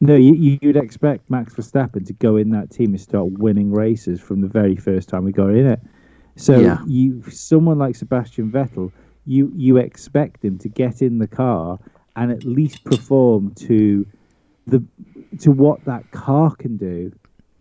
[0.00, 4.20] No, you, you'd expect Max Verstappen to go in that team and start winning races
[4.20, 5.80] from the very first time we got in it.
[6.36, 6.78] So Yeah.
[6.86, 8.92] you, someone like Sebastian Vettel,
[9.26, 11.78] you you expect him to get in the car
[12.14, 14.06] and at least perform to
[14.66, 14.82] the
[15.40, 17.12] to what that car can do,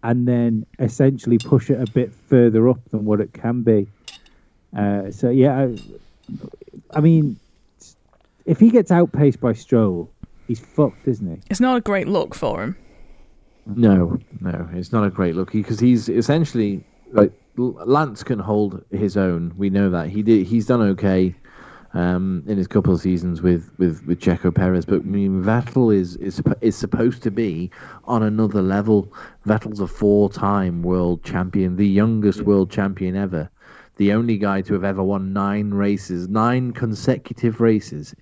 [0.04, 3.88] and then essentially push it a bit further up than what it can be.
[4.76, 5.78] Uh, so yeah, I,
[6.94, 7.38] I mean,
[8.46, 10.10] if he gets outpaced by Stroll,
[10.48, 11.42] he's fucked, isn't he?
[11.50, 12.76] It's not a great look for him.
[13.66, 16.84] No, no, it's not a great look because he's essentially
[17.14, 19.54] like L- Lance can hold his own.
[19.58, 20.46] We know that he did.
[20.46, 21.36] He's done okay
[21.94, 25.96] um, in his couple of seasons with with with Checo Perez, but I mean Vettel
[25.96, 27.72] is is is supposed to be
[28.04, 29.12] on another level.
[29.48, 33.50] Vettel's a four-time world champion, the youngest world champion ever,
[33.96, 38.14] the only guy to have ever won nine races, nine consecutive races.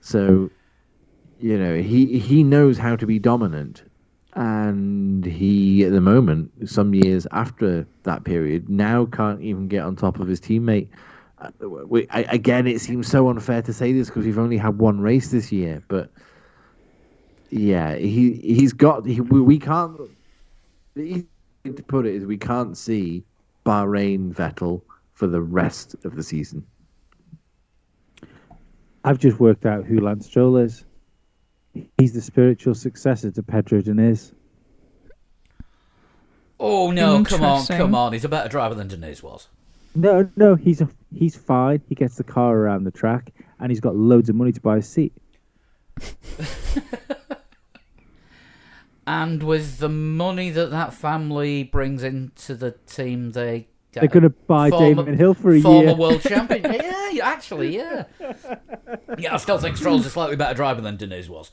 [0.00, 0.50] So,
[1.38, 3.84] you know, he he knows how to be dominant
[4.34, 9.94] and he at the moment some years after that period now can't even get on
[9.94, 10.88] top of his teammate
[11.38, 14.78] Uh, we, I, again it seems so unfair to say this because we've only had
[14.78, 16.10] one race this year but
[17.50, 20.00] yeah he he's got he, we, we can't
[20.94, 21.26] the
[21.64, 23.24] to put it is we can't see
[23.66, 26.64] Bahrain Vettel for the rest of the season
[29.04, 30.84] I've just worked out who Lance Stroll is.
[31.98, 34.32] He's the spiritual successor to Pedro Diniz.
[36.60, 37.24] Oh no!
[37.24, 38.12] Come on, come on!
[38.12, 39.48] He's a better driver than Diniz was.
[39.94, 41.82] No, no, he's a, he's fine.
[41.88, 44.76] He gets the car around the track, and he's got loads of money to buy
[44.78, 45.12] a seat.
[49.06, 54.22] And with the money that that family brings into the team, they get They're going
[54.22, 55.94] to buy former- Damon Hill for a former year.
[55.96, 56.62] world champion.
[56.72, 58.04] yeah, yeah, actually, yeah.
[59.18, 61.50] Yeah, I still think Stroll's a slightly better driver than Diniz was.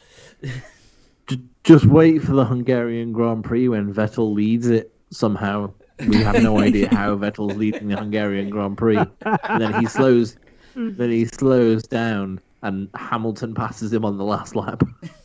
[1.64, 5.72] Just wait for the Hungarian Grand Prix when Vettel leads it somehow.
[6.08, 9.00] We have no idea how Vettel's leading the Hungarian Grand Prix.
[9.22, 10.38] And then he slows
[10.76, 14.82] then he slows down and Hamilton passes him on the last lap.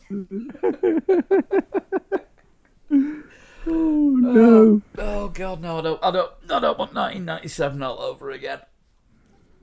[3.67, 4.63] Oh no.
[4.63, 5.79] Um, oh God, no!
[5.79, 8.59] I don't, I don't, I don't want 1997 all over again.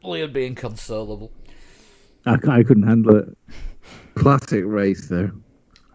[0.05, 1.33] Liam being inconsolable.
[2.27, 3.37] I couldn't handle it.
[4.15, 5.31] Classic race though.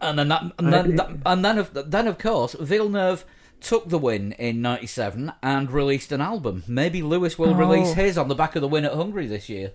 [0.00, 3.24] And then that, and then, that, and then of then of course Villeneuve
[3.60, 6.62] took the win in '97 and released an album.
[6.68, 7.54] Maybe Lewis will Oh.
[7.54, 9.72] release his on the back of the win at Hungary this year.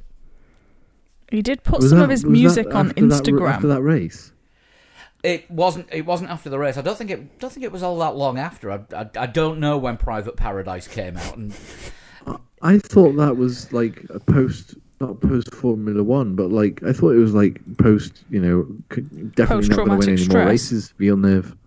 [1.29, 3.49] He did put Was some that- of his music on after that- Instagram.
[3.51, 4.31] after that race.
[5.23, 5.87] It wasn't.
[5.91, 6.77] It wasn't after the race.
[6.77, 7.39] I don't think it.
[7.39, 8.69] Don't think it was all that long after.
[8.71, 11.37] I, I, I don't know when Private Paradise came out.
[11.37, 11.53] And
[12.63, 17.09] I thought that was like a post, not post Formula One, but like I thought
[17.09, 18.23] it was like post.
[18.29, 18.63] You know,
[19.35, 20.47] definitely not going to win Post-traumatic any more stress.
[20.47, 20.93] races.
[20.97, 21.57] Villeneuve.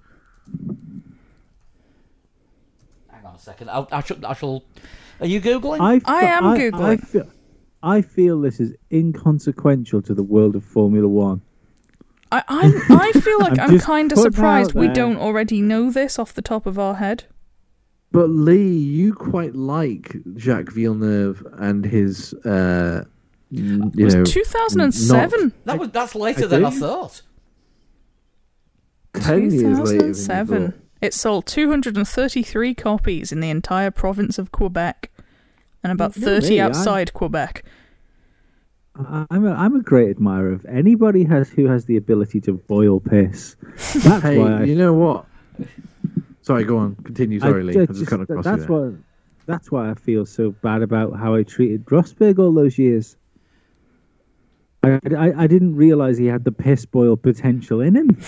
[3.10, 3.68] hang on a second.
[3.68, 4.24] I'll, I shall.
[4.24, 4.64] I shall.
[5.20, 5.80] Are you googling?
[5.80, 6.80] I, I am I, Googling.
[6.80, 7.30] I feel,
[7.82, 11.42] I feel this is inconsequential to the world of Formula One.
[12.32, 16.18] I, I'm, I feel like I'm I'm, kind of surprised we don't already know this
[16.18, 17.24] off the top of our head.
[18.12, 23.04] But Lee, you quite like Jacques Villeneuve and his, uh,
[23.54, 25.52] n- It was know, 2007.
[25.64, 25.90] that was.
[25.90, 27.22] That's later I than I thought.
[29.14, 29.98] ten years later.
[30.12, 30.74] 2007.
[31.02, 35.10] It sold 233 copies in the entire province of Quebec
[35.84, 37.64] and about No 30 way, I- outside Quebec.
[38.98, 42.54] I- I'm a, I'm a great admirer of anybody has who has the ability to
[42.54, 43.56] boil piss.
[43.94, 45.26] That's Hey, why I, you know what?
[46.46, 46.94] Sorry, go on.
[46.96, 47.40] Continue.
[47.40, 47.80] Sorry, I Lee.
[47.82, 48.94] I just, just- cut that's what
[49.46, 53.16] that's why I feel so bad about how I treated Rosberg all those years.
[54.82, 58.18] I, I, I didn't realize he had the piss boil potential in him.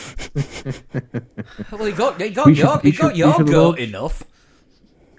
[1.73, 2.21] Well, he got.
[2.21, 2.81] He got We your.
[2.83, 4.23] we He got should- we your goat launch- enough.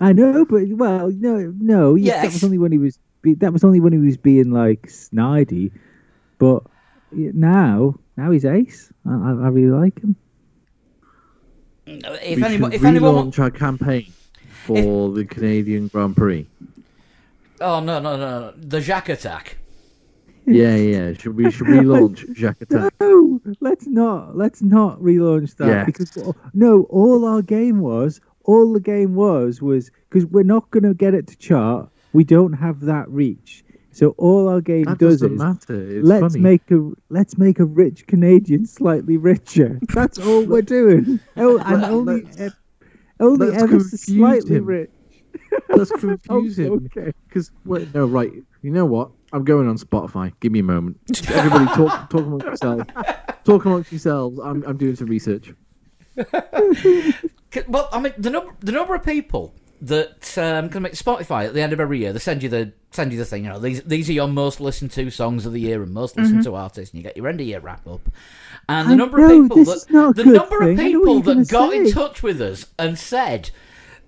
[0.02, 2.24] I know, but well, no, no, yes.
[2.24, 5.72] that was only when he was that was only when he was being like snidey.
[6.38, 6.64] But
[7.12, 8.92] now, now he's ace.
[9.06, 10.16] I, I, I really like him.
[11.90, 14.12] If we anyone, should if anyone, relaunch our campaign
[14.66, 16.48] for the Canadian Grand Prix.
[17.62, 19.58] oh no, no, no, the Jacques attack.
[20.46, 21.14] Yeah, yeah.
[21.14, 22.94] Should we should relaunch Jacques Attack?
[23.00, 24.36] No, let's not.
[24.36, 25.86] Let's not relaunch that Yes.
[25.86, 30.84] because no, all our game was, all the game was was because we're not going
[30.84, 31.90] to get it to chart.
[32.14, 33.64] We don't have that reach.
[33.92, 35.98] So all our game That does doesn't is matter.
[36.00, 36.40] It's let's funny.
[36.40, 39.80] make a let's make a rich Canadian slightly richer.
[39.94, 41.20] That's all we're doing.
[41.38, 42.54] Oh, and only let's-
[43.20, 44.66] only ever slightly him.
[44.66, 44.92] rich.
[45.70, 46.88] Let's confuse him.
[46.96, 47.12] okay.
[47.28, 48.32] Because wait, no, right.
[48.62, 49.12] You know what?
[49.34, 50.34] I'm going on Spotify.
[50.40, 50.98] Give me a moment.
[51.30, 52.84] Everybody, talk talk amongst yourselves.
[53.44, 54.40] Talk amongst yourselves.
[54.40, 55.54] I'm I'm doing some research.
[57.52, 61.46] C- Well, I mean, the number the number of people that um, can make Spotify
[61.46, 63.46] at the end of every year, they send you the send you the thing.
[63.46, 66.18] You know, these these are your most listened to songs of the year and most
[66.18, 68.02] listened to artists, and you get your end of year wrap up.
[68.68, 70.78] And the I number know, of people this that is not a the number of
[70.78, 70.80] thing.
[70.80, 73.52] I know what people that got in touch with us and said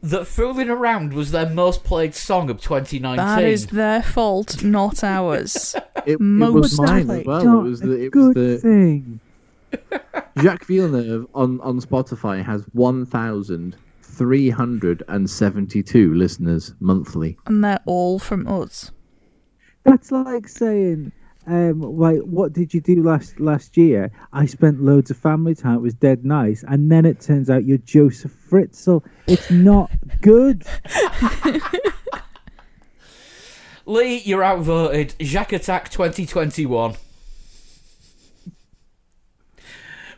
[0.04, 3.18] that "Fooling Around" was their most played song of 2019.
[3.18, 5.76] That is their fault, not ours.
[6.04, 7.60] It, it was mine as well.
[7.60, 9.20] It was a the it good was the thing.
[10.40, 13.76] Jacques Villeneuve on on Spotify has one thousand
[14.12, 17.38] three hundred and seventy two listeners monthly.
[17.46, 18.92] and they're all from us.
[19.84, 21.12] That's like saying,
[21.48, 24.12] um, like, what did you do last last year?
[24.32, 25.76] I spent loads of family time.
[25.78, 29.04] It was dead nice, and then it turns out you're Josef Fritzl.
[29.28, 29.90] It's not
[30.22, 30.64] good.
[33.88, 35.16] Lee, you're outvoted.
[35.20, 36.96] Jacques Attack 2021.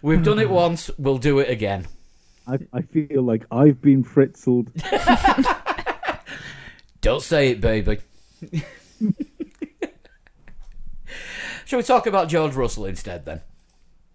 [0.02, 0.92] We've done it once.
[0.98, 1.88] We'll do it again.
[2.48, 4.72] I, I feel like I've been Fritzled.
[7.02, 8.00] Don't say it, baby.
[11.66, 13.42] Shall we talk about George Russell instead then?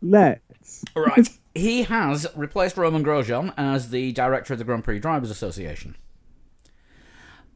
[0.01, 0.85] Let's.
[0.95, 1.29] Right.
[1.55, 5.97] he has replaced Romain Grosjean as the director of the Grand Prix Drivers Association.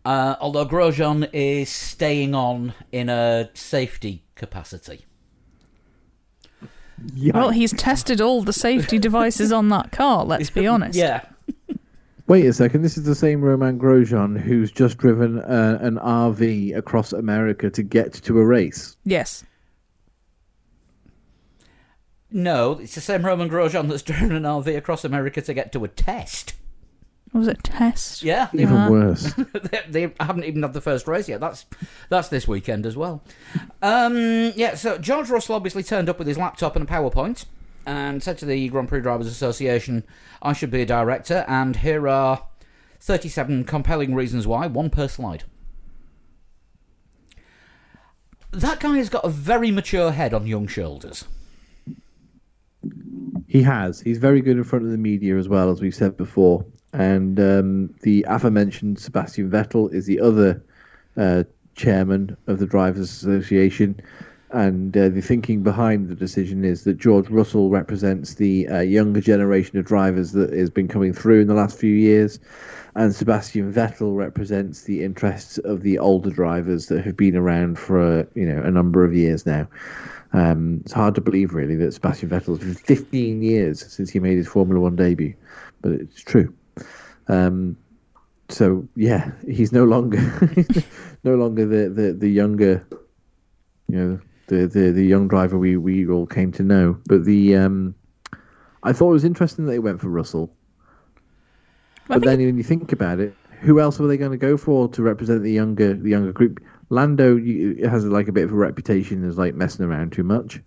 [0.05, 5.07] Uh, although Grosjean is staying on in a safety capacity.
[7.15, 7.33] Yeah.
[7.35, 10.97] Well, he's tested all the safety devices on that car, let's be honest.
[10.97, 11.25] Yeah.
[12.29, 12.83] Wait a second.
[12.83, 17.83] This is the same Romain Grosjean who's just driven uh, an RV across America to
[17.83, 18.97] get to a race.
[19.05, 19.45] Yes.
[22.31, 25.85] No, it's the same Romain Grosjean that's driven an RV across America to get to
[25.85, 26.55] a test.
[27.33, 28.23] Was it test?
[28.23, 28.49] Yeah.
[28.53, 28.91] Even Uh-huh.
[28.91, 29.33] worse.
[29.71, 31.41] they, they haven't even had the first race yet.
[31.41, 31.65] That's
[32.11, 33.23] that's this weekend as well.
[33.81, 37.47] Um, yeah, so George Russell obviously turned up with his laptop and a PowerPoint
[37.87, 40.05] and said to the Grand Prix Drivers Association,
[40.43, 42.47] "I should be a director, and here are
[43.01, 45.45] 37 compelling reasons why, one per slide."
[48.53, 51.25] That guy has got a very mature head on young shoulders.
[53.47, 54.01] He has.
[54.01, 56.65] He's very good in front of the media as well, as we've said before.
[56.93, 60.63] And um, the aforementioned Sebastian Vettel is the other
[61.17, 63.99] uh, chairman of the Drivers Association.
[64.51, 69.23] And uh, the thinking behind the decision is that George Russell represents the uh, younger
[69.23, 72.39] generation of drivers that has been coming through in the last few years,
[72.95, 78.21] and Sebastian Vettel represents the interests of the older drivers that have been around for
[78.21, 79.67] a, you know a number of years now.
[80.35, 84.19] Um, it's hard to believe, really, that Sebastian Vettel has been 15 years since he
[84.19, 85.35] made his Formula One debut,
[85.81, 86.53] but it's true.
[87.29, 87.77] Um,
[88.49, 90.19] so yeah, he's no longer
[91.25, 92.87] no longer the, the, the younger,
[93.89, 96.99] you know, the, the, the young driver we, we all came to know.
[97.07, 97.95] But the um,
[98.83, 100.53] I thought it was interesting that they went for Russell.
[102.09, 104.57] I But then when you think about it, who else were they going to go
[104.57, 106.61] for to represent the younger the younger group?
[106.91, 107.39] Lando
[107.89, 110.61] has like a bit of a reputation as like messing around too much.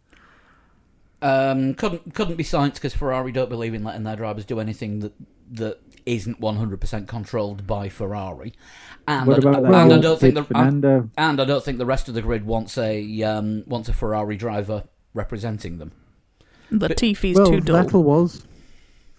[1.21, 4.99] Um, couldn't couldn't be Sainz because Ferrari don't believe in letting their drivers do anything
[4.99, 5.13] that
[5.51, 8.53] that isn't one hundred percent controlled by Ferrari,
[9.07, 11.09] and, What I, about and I don't think the and, Fernando?
[11.17, 14.37] and I don't think the rest of the grid wants a um, wants a Ferrari
[14.37, 14.83] driver
[15.13, 15.91] representing them.
[16.71, 17.83] Latifi's well, too dull.
[17.83, 18.45] Vettel was.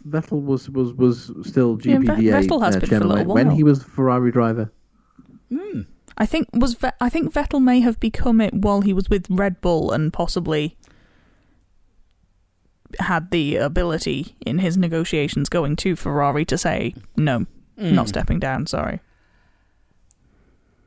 [0.09, 3.35] Vettel was was was still Yeah, GPDA Vettel has uh, been for a chairman little
[3.35, 4.71] when he was Ferrari driver.
[6.19, 9.27] I think was Ve- I think Vettel may have become it while he was with
[9.29, 10.77] Red Bull and possibly
[13.01, 18.67] had the ability in his negotiations going to Ferrari to say no, not stepping down.
[18.67, 19.01] Sorry,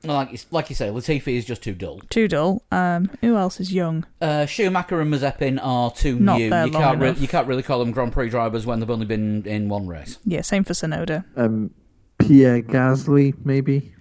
[0.04, 2.00] Like you, like you say, Latifi is just too dull.
[2.10, 2.64] too dull.
[2.72, 4.06] Um, who else is young?
[4.22, 6.50] Uh, Schumacher and Mazepin are too Not new.
[6.50, 8.90] there You long can't re- you can't really call them Grand Prix drivers when they've
[8.90, 10.18] only been in one race.
[10.26, 11.26] Yeah, same for Tsunoda.
[11.36, 11.72] Um,
[12.18, 13.94] Pierre Gasly, maybe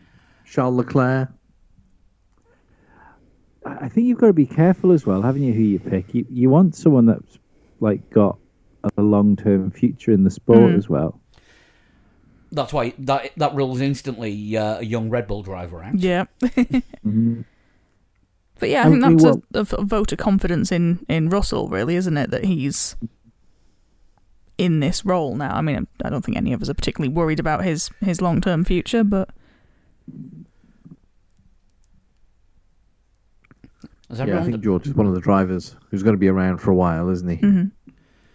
[0.44, 1.30] Charles Leclerc.
[3.66, 5.52] I I think you've got to be careful as well, haven't you?
[5.52, 6.14] Who you pick?
[6.14, 7.38] You you want someone that's
[7.80, 8.38] like got
[8.96, 10.76] a long term future in the sport Mm.
[10.76, 11.20] as well.
[12.50, 15.98] That's why that that rules instantly uh, a young Red Bull driver out.
[15.98, 17.44] Yeah, Mhm.
[18.58, 21.04] but yeah, I I think mean, that's well- a, a, a vote of confidence in
[21.08, 22.30] in Russell, really, isn't it?
[22.30, 22.96] That he's
[24.56, 25.54] in this role now.
[25.56, 28.40] I mean, I don't think any of us are particularly worried about his his long
[28.40, 29.28] term future, but
[34.10, 36.70] Yeah, I think George is one of the drivers who's going to be around for
[36.70, 37.36] a while, isn't he?
[37.36, 37.70] mhm.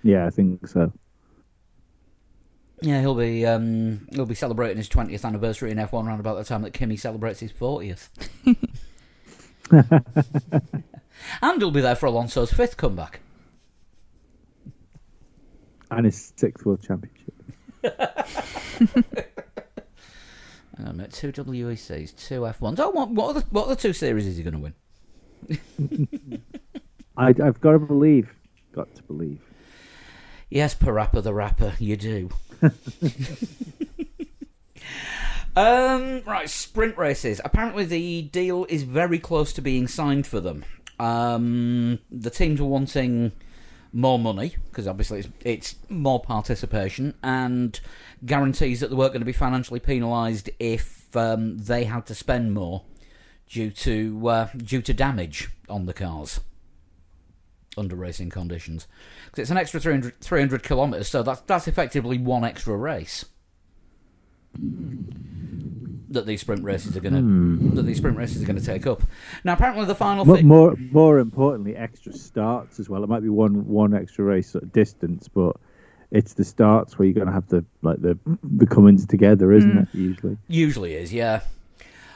[0.04, 0.92] Yeah, I think so.
[2.82, 6.44] Yeah, he'll be um, he'll be celebrating his twentieth anniversary in F1 around about the
[6.44, 8.10] time that Kimi celebrates his fortieth.
[9.72, 13.22] and he'll be there for Alonso's fifth comeback.
[15.90, 17.34] And his sixth world championship.
[20.76, 22.80] Hang on a minute, two WECs, two F1s.
[22.80, 24.74] Oh, what, what, are the, what are the two series is he going to win?
[27.18, 28.34] I, I've got to believe.
[28.74, 29.40] Got to believe.
[30.50, 32.30] Yes, Parappa the Rapper, you do.
[35.56, 37.42] um, right, sprint races.
[37.44, 40.64] Apparently, the deal is very close to being signed for them.
[41.00, 43.32] Um, the teams are wanting
[43.94, 47.80] more money because obviously it's, it's more participation and
[48.26, 52.54] guarantees that they weren't going to be financially penalised if um, they had to spend
[52.54, 52.82] more
[53.54, 56.40] due to uh, due to damage on the cars
[57.78, 58.88] under racing conditions.
[59.26, 63.26] Because it's an extra 300, 300 kilometres, so that's, that's effectively one extra race
[66.10, 68.86] that these sprint races are going to that these sprint races are going to take
[68.86, 69.02] up.
[69.44, 70.48] Now, apparently, the final More, thing.
[70.48, 73.04] more, more importantly, extra starts as well.
[73.04, 75.56] It might be one one extra race sort of distance, but
[76.12, 79.78] it's the starts where you're going to have the like the the comings together, isn't
[79.78, 79.88] it?
[79.94, 80.38] Usually.
[80.48, 81.42] Usually is, yeah.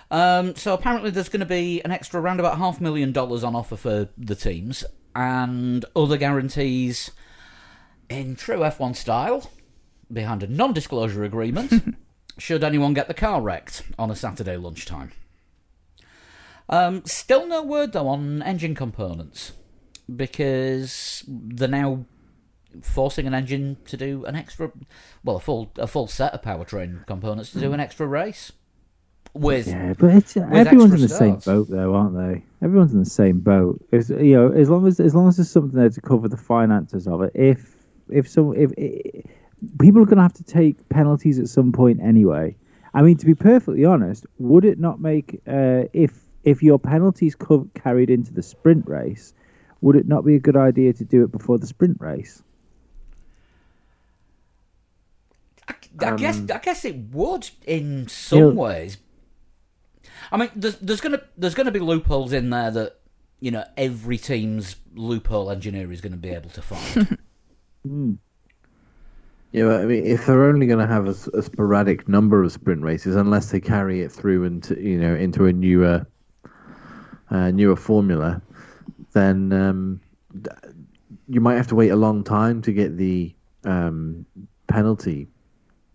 [0.10, 3.56] Um, so apparently there's going to be an extra around about half million dollars on
[3.56, 4.86] offer for the teams
[5.16, 7.12] and other guarantees
[8.10, 9.52] in true F1 style
[10.12, 11.96] behind a non-disclosure agreement
[12.38, 15.12] should anyone get the car wrecked on a Saturday lunchtime.
[16.70, 19.54] Um, still no word though on engine components
[20.14, 22.06] because they're now
[22.82, 24.72] forcing an engine to do an extra,
[25.24, 28.52] well, a full a full set of powertrain components to do an extra race.
[29.38, 32.44] With Yeah, but it's everyone's in the extra same boat, though, aren't they?
[32.64, 33.80] Everyone's in the same boat.
[33.92, 36.38] It's, you know, as long as as long as there's something there to cover the
[36.38, 37.32] finances of it.
[37.36, 37.76] If
[38.10, 39.24] if some if, i
[39.80, 42.56] people are going to have to take penalties at some point anyway.
[42.94, 47.36] I mean, to be perfectly honest, would it not make uh, if if your penalties
[47.36, 49.34] co- carried into the sprint race,
[49.82, 52.42] would it not be a good idea to do it before the sprint race?
[55.68, 55.74] I
[56.06, 58.48] Um, guess I guess it would in some Yeah.
[58.52, 58.98] ways.
[60.32, 63.00] I mean, there's there's gonna there's gonna be loopholes in there that
[63.40, 67.18] you know every team's loophole engineer is going to be able to find.
[69.54, 72.84] Yeah, but, I mean, if they're only going to have a sporadic number of sprint
[72.84, 76.06] races, unless they carry it through into you know into a newer,
[77.32, 78.42] uh, newer formula,
[79.14, 80.02] then um,
[81.30, 83.34] you might have to wait a long time to get the
[83.64, 84.26] um,
[84.68, 85.28] penalty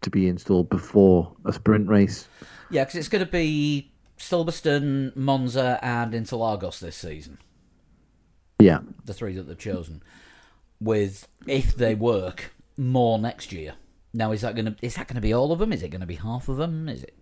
[0.01, 2.27] to be installed before a sprint race.
[2.71, 7.39] yeah, because it's going to be Silverstone, Monza, and Interlagos this season.
[8.61, 10.03] Yeah, The three that they've chosen,
[10.81, 13.75] with if they work more next year.
[14.15, 15.73] Now, is that going to is that going to be all of them?
[15.73, 16.89] Is it going to be half of them?
[16.89, 17.15] Is it?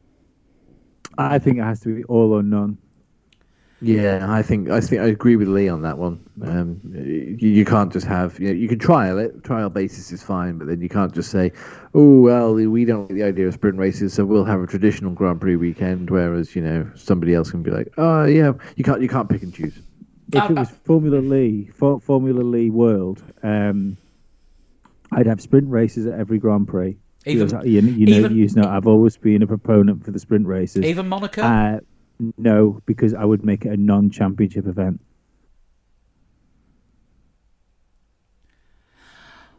[1.17, 2.79] I think it has to be all or none.
[3.81, 6.21] Yeah, I think I think I agree with Lee on that one.
[6.43, 9.43] Um, you, you can't just have you, know, you can trial it.
[9.45, 11.53] Trial basis is fine, but then you can't just say,
[11.95, 15.13] "Oh well, we don't like the idea of sprint races, so we'll have a traditional
[15.13, 19.01] Grand Prix weekend." Whereas you know somebody else can be like, "Oh yeah, you can't
[19.03, 19.79] you can't pick and choose."
[20.33, 23.97] if it was Formula Lee, for, Formula Lee World, um,
[25.13, 26.97] I'd have sprint races at every Grand Prix.
[27.27, 30.19] Even- you, know- you know, even- you know, I've always been a proponent for the
[30.21, 30.85] sprint races.
[30.85, 31.43] Even Monaco?
[31.43, 31.81] Uh,
[32.37, 35.01] no, because I would make it a non-championship event.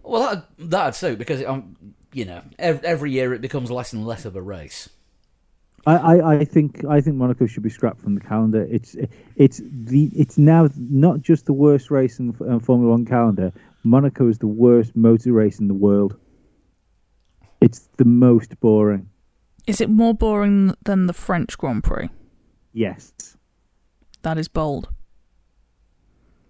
[0.04, 1.76] Well, that that'd suit because um,
[2.14, 4.90] you know ev- every year it becomes less and less of a race.
[5.86, 8.68] I, I, I think I think Monaco should be scrapped from the calendar.
[8.70, 8.96] It's
[9.36, 13.52] it's the it's now not just the worst race in the Formula One calendar.
[13.84, 16.16] Monaco is the worst motor race in the world.
[17.62, 19.10] It's the most boring.
[19.68, 22.10] Is it more boring than the French Grand Prix?
[22.74, 23.36] Yes.
[24.22, 24.90] That is bold.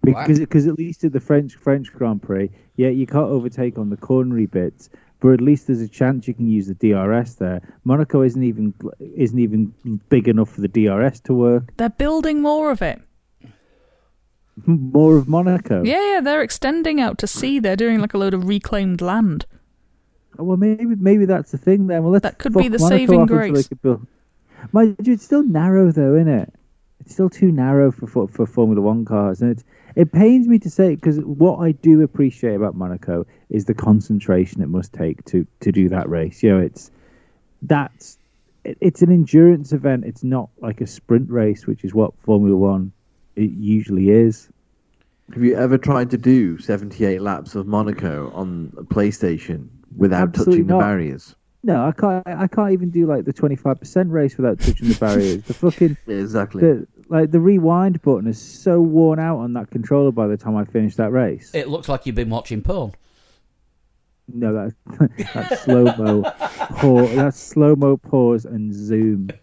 [0.02, 3.90] because because at least at the French French Grand Prix, yeah, you can't overtake on
[3.90, 7.60] the cornery bits, but at least there's a chance you can use the DRS there.
[7.84, 8.74] Monaco isn't even
[9.16, 9.72] isn't even
[10.08, 11.72] big enough for the DRS to work.
[11.76, 13.00] They're building more of it.
[14.66, 15.82] More of Monaco.
[15.82, 17.58] Yeah, yeah, they're extending out to sea.
[17.58, 19.46] They're doing like a load of reclaimed land.
[20.38, 22.02] Oh, Well, maybe maybe that's the thing then.
[22.02, 23.68] Well, let's That could be the Monaco saving off until they grace.
[24.72, 26.52] Build- it's still narrow though, isn't it?
[27.00, 29.64] It's still too narrow for for, for Formula One cars, and it's
[29.96, 34.62] it pains me to say because what I do appreciate about Monaco is the concentration
[34.62, 36.42] it must take to to do that race.
[36.42, 36.90] You know, it's
[37.62, 38.18] that's
[38.64, 40.04] it, it's an endurance event.
[40.04, 42.92] It's not like a sprint race, which is what Formula One
[43.36, 44.48] it usually is.
[45.32, 50.58] Have you ever tried to do 78 laps of Monaco on a PlayStation without Absolutely
[50.58, 51.34] touching the barriers.
[51.64, 52.26] No, I can't.
[52.26, 55.42] I can't even do like the twenty five percent race without touching the barriers.
[55.44, 56.60] The fucking Exactly.
[56.60, 60.56] the like the rewind button is so worn out on that controller by the time
[60.56, 61.52] I finish that race.
[61.54, 62.94] It looks like you've been watching porn.
[64.26, 64.74] No, that's
[65.34, 66.22] that's slow mo.
[66.22, 67.14] Pause.
[67.14, 67.96] That's slow mo.
[67.96, 69.28] Pause and zoom.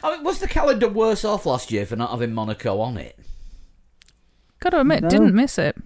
[0.00, 3.18] I mean, was the calendar worse off last year for not having Monaco on it?
[4.60, 5.08] Gotta admit, No.
[5.08, 5.76] didn't miss it.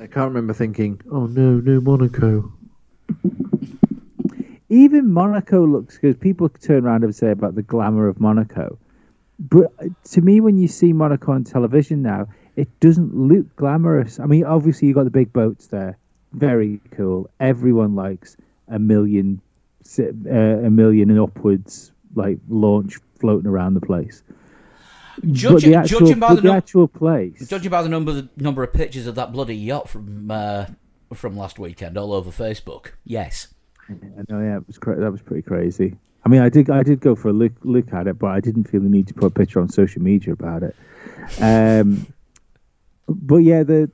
[0.00, 2.50] I can't remember thinking, "Oh no, no Monaco."
[4.70, 6.18] Even Monaco looks good.
[6.18, 8.78] People turn around and say about the glamour of Monaco,
[9.38, 14.18] but uh, to me, when you see Monaco on television now, it doesn't look glamorous.
[14.18, 15.98] I mean, obviously you've got the big boats there,
[16.32, 17.28] very cool.
[17.38, 18.38] Everyone likes
[18.68, 19.42] a million,
[19.98, 24.22] uh, a million and upwards, like launch floating around the place.
[25.22, 28.72] The actual, judging by the, the num- actual place, judging by the number number of
[28.72, 30.66] pictures of that bloody yacht from uh,
[31.14, 33.48] from last weekend all over Facebook, yes.
[33.88, 33.94] I
[34.28, 35.96] know, yeah, it was cra- that was pretty crazy.
[36.24, 38.40] I mean, I did I did go for a look look at it, but I
[38.40, 40.76] didn't feel the need to put a picture on social media about it.
[41.40, 42.06] Um,
[43.08, 43.90] but yeah, the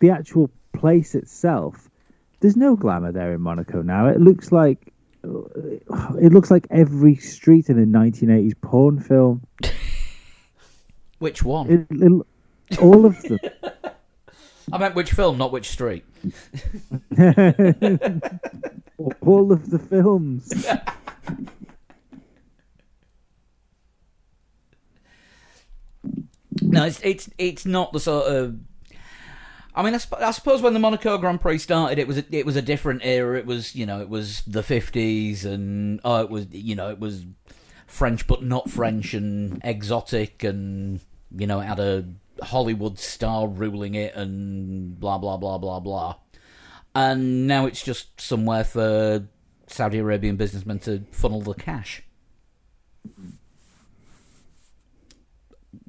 [0.00, 1.88] the actual place itself,
[2.40, 4.06] there's no glamour there in Monaco now.
[4.06, 4.92] It looks like
[5.24, 9.46] it looks like every street in a 1980s porn film.
[11.22, 11.70] Which one?
[11.70, 13.38] It, it, all of them.
[14.72, 16.04] I meant which film, not which street.
[19.20, 20.52] all of the films.
[26.60, 28.58] No, it's it's it's not the sort of.
[29.76, 32.24] I mean, I, sp- I suppose when the Monaco Grand Prix started, it was a,
[32.32, 33.38] it was a different era.
[33.38, 36.98] It was you know it was the fifties, and oh, it was you know it
[36.98, 37.24] was
[37.86, 40.98] French but not French and exotic, and
[41.36, 42.04] you know it had a
[42.42, 46.16] Hollywood star ruling it, and blah blah blah blah blah.
[46.94, 49.26] And now it's just somewhere for
[49.66, 52.02] Saudi Arabian businessmen to funnel the cash.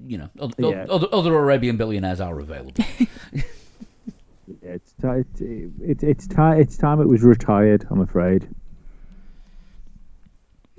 [0.06, 0.86] You know, other, Yeah.
[0.90, 2.84] other, other Arabian billionaires are available.
[4.62, 7.88] Yeah, it's ti it's it, it's time it's time it was retired.
[7.90, 8.48] I'm afraid.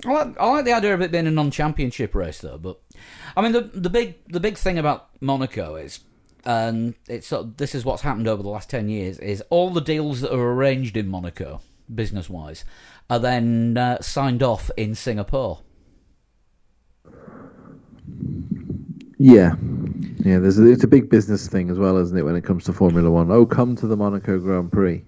[0.05, 2.57] I like, I like the idea of it being a non-championship race, though.
[2.57, 2.79] But
[3.35, 5.99] I mean, the the big the big thing about Monaco is,
[6.45, 9.71] and it's sort of, this is what's happened over the last ten years, is all
[9.71, 11.61] the deals that are arranged in Monaco,
[11.93, 12.65] business wise,
[13.09, 15.61] are then uh, signed off in Singapore.
[19.17, 19.55] Yeah,
[20.19, 20.39] yeah.
[20.39, 22.23] There's a, it's a big business thing as well, isn't it?
[22.23, 25.03] When it comes to Formula One, oh, come to the Monaco Grand Prix,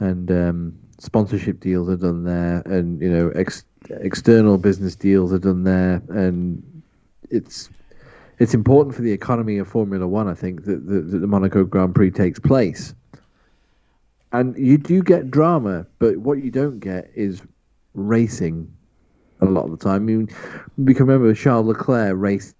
[0.00, 5.38] and um, sponsorship deals are done there, and you know, ex- external business deals are
[5.38, 6.62] done there, and
[7.30, 7.68] it's
[8.38, 10.28] it's important for the economy of Formula One.
[10.28, 12.94] I think that the, that the Monaco Grand Prix takes place,
[14.32, 17.42] and you do get drama, but what you don't get is
[17.94, 18.72] racing.
[19.42, 20.28] A lot of the time, I mean,
[20.76, 22.54] we can remember Charles Leclerc raced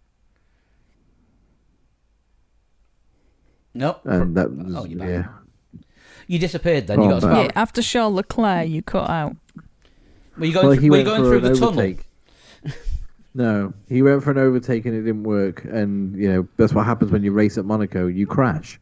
[3.74, 4.00] Nope.
[4.04, 5.08] and that was Oh, you're back.
[5.08, 5.28] yeah.
[6.30, 7.00] You disappeared then.
[7.02, 7.32] you Oh, got a back.
[7.32, 7.44] spell.
[7.46, 9.34] Yeah, after Charles Leclerc, you cut out.
[10.38, 11.80] Were you going, Well, through, he were you went going for through an the tunnel?
[11.80, 12.06] overtake.
[13.34, 15.64] no, he went for an overtake and it didn't work.
[15.64, 18.06] And you know that's what happens when you race at Monaco.
[18.06, 18.78] You crash.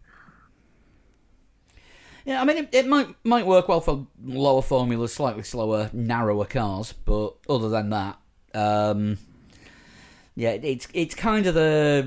[2.26, 6.44] Yeah, I mean, it, it might might work well for lower formulas, slightly slower, narrower
[6.44, 8.18] cars, but other than that,
[8.52, 9.16] um,
[10.34, 12.06] yeah, it's it's kind of the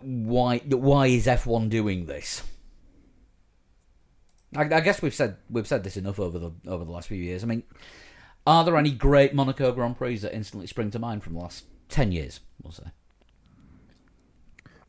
[0.00, 2.42] why why is F one doing this?
[4.54, 7.16] I, I guess we've said we've said this enough over the over the last few
[7.16, 7.42] years.
[7.42, 7.62] I mean,
[8.46, 11.64] are there any great Monaco Grand Prix that instantly spring to mind from the last
[11.88, 12.40] ten years?
[12.62, 12.84] We'll say.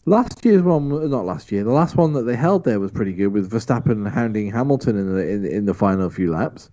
[0.05, 1.65] Last year's one, not last year.
[1.65, 5.13] The last one that they held there was pretty good, with Verstappen hounding Hamilton in
[5.13, 6.69] the in, in the final few laps.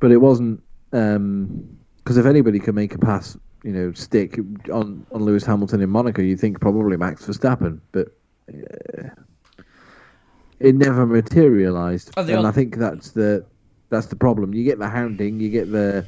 [0.00, 4.38] But it wasn't because if anybody can make a pass, you know, stick
[4.72, 8.08] on on Lewis Hamilton in Monaco, you think probably Max Verstappen, but.
[8.48, 9.08] Uh,
[10.60, 13.44] it never materialized, Oh, and I think that's the
[13.90, 14.54] that's the problem.
[14.54, 16.04] You get the hounding, you get the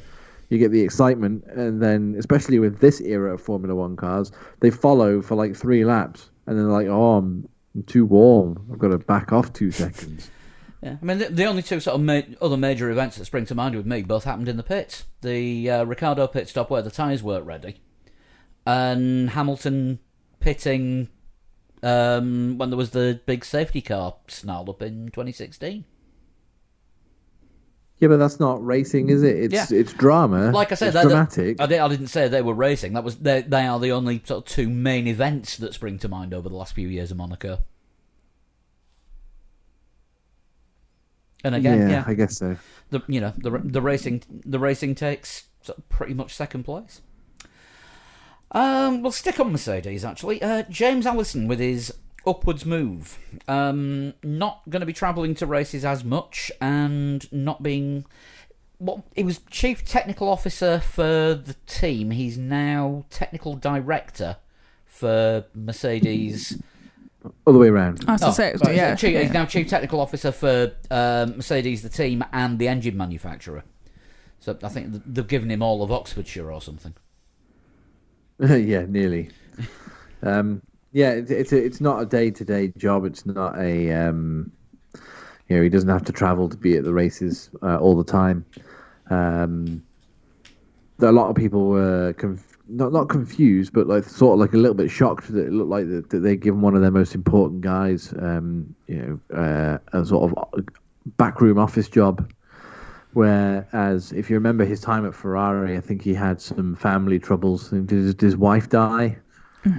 [0.49, 4.69] you get the excitement, and then especially with this era of Formula One cars, they
[4.69, 8.67] follow for like three laps, and then they're like, "Oh, I'm, I'm too warm.
[8.71, 10.29] I've got to back off two seconds."
[10.83, 13.45] Yeah, I mean the, the only two sort of ma- other major events that spring
[13.45, 15.05] to mind with me both happened in the pits.
[15.21, 17.77] The uh, Ricciardo pit stop where the tyres weren't ready,
[18.65, 19.99] and Hamilton
[20.39, 21.09] pitting
[21.83, 25.85] um, when there was the big safety car snarled up in 2016.
[27.99, 29.37] Yeah, but that's not racing, is it?
[29.37, 29.67] It's Yeah.
[29.79, 30.49] it's drama.
[30.51, 31.61] Like I said, it's dramatic.
[31.61, 32.93] I, di- I didn't say they were racing.
[32.93, 33.43] That was they.
[33.43, 36.55] They are the only sort of two main events that spring to mind over the
[36.55, 37.59] last few years of Monaco.
[41.43, 42.55] And again, yeah, I guess so.
[42.91, 45.45] the you know the the racing the racing takes
[45.89, 47.01] pretty much second place.
[48.53, 50.41] Um, we'll stick on Mercedes actually.
[50.41, 51.93] Uh, James Allison with his
[52.27, 58.05] upwards move, um, not going to be travelling to races as much and not being.
[58.79, 62.11] Well, he was chief technical officer for the team.
[62.11, 64.37] He's now technical director
[64.85, 66.59] for Mercedes.
[67.45, 68.03] All the way around.
[68.07, 69.21] I was Oh, to say, sorry, yeah, chief- yeah.
[69.21, 73.63] He's now chief technical officer for um, Mercedes, the team, and the engine manufacturer.
[74.39, 76.95] So I think they've given him all of Oxfordshire or something.
[78.49, 79.29] yeah, nearly.
[80.23, 80.63] um,
[80.93, 83.05] yeah, it's it's, a, it's not a day to day job.
[83.05, 84.51] It's not a um,
[85.47, 88.03] you know he doesn't have to travel to be at the races uh, all the
[88.03, 88.43] time.
[89.11, 89.83] Um,
[91.01, 94.57] a lot of people were conf- not not confused, but like sort of like a
[94.57, 97.13] little bit shocked that it looked like that, that they given one of their most
[97.13, 100.65] important guys, um, you know, uh, a sort of
[101.17, 102.27] backroom office job.
[103.13, 107.69] Whereas, if you remember his time at Ferrari, I think he had some family troubles.
[107.69, 109.17] Did his, did his wife die?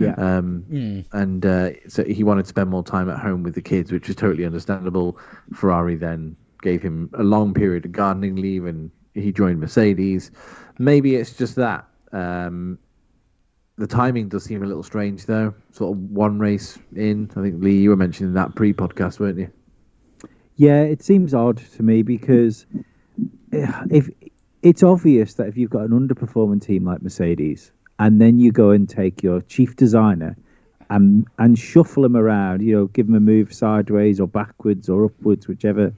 [0.01, 0.14] Yeah.
[0.16, 0.64] Um,
[1.12, 4.09] And uh, so he wanted to spend more time at home with the kids, which
[4.09, 5.18] is totally understandable.
[5.53, 10.30] Ferrari then gave him a long period of gardening leave and he joined Mercedes.
[10.78, 11.87] Maybe it's just that.
[12.12, 12.78] Um,
[13.78, 15.55] the timing does seem a little strange, though.
[15.72, 17.30] Sort of one race in.
[17.37, 19.51] I think, Lee, you were mentioning that pre podcast, weren't you?
[20.57, 22.66] Yeah, it seems odd to me because
[23.53, 24.09] if
[24.62, 28.70] it's obvious that if you've got an underperforming team like Mercedes, and then you go
[28.70, 30.36] and take your chief designer
[30.90, 35.05] and and shuffle him around, you know, give him a move sideways or backwards or
[35.05, 35.92] upwards, whichever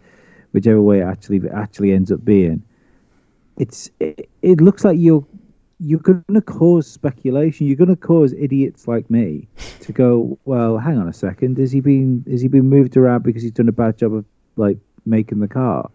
[0.53, 2.63] whichever way it actually actually ends up being.
[3.57, 5.27] It's it, it looks like you're
[5.81, 7.67] you're going to cause speculation.
[7.67, 9.49] You're going to cause idiots like me
[9.81, 11.59] to go, well, hang on a second.
[11.59, 14.25] Is he been is he been moved around because he's done a bad job of
[14.57, 15.91] like making the car?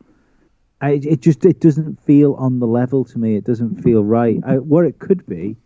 [0.82, 3.36] I, it just it doesn't feel on the level to me.
[3.36, 4.40] It doesn't feel right.
[4.46, 5.58] I, what it could be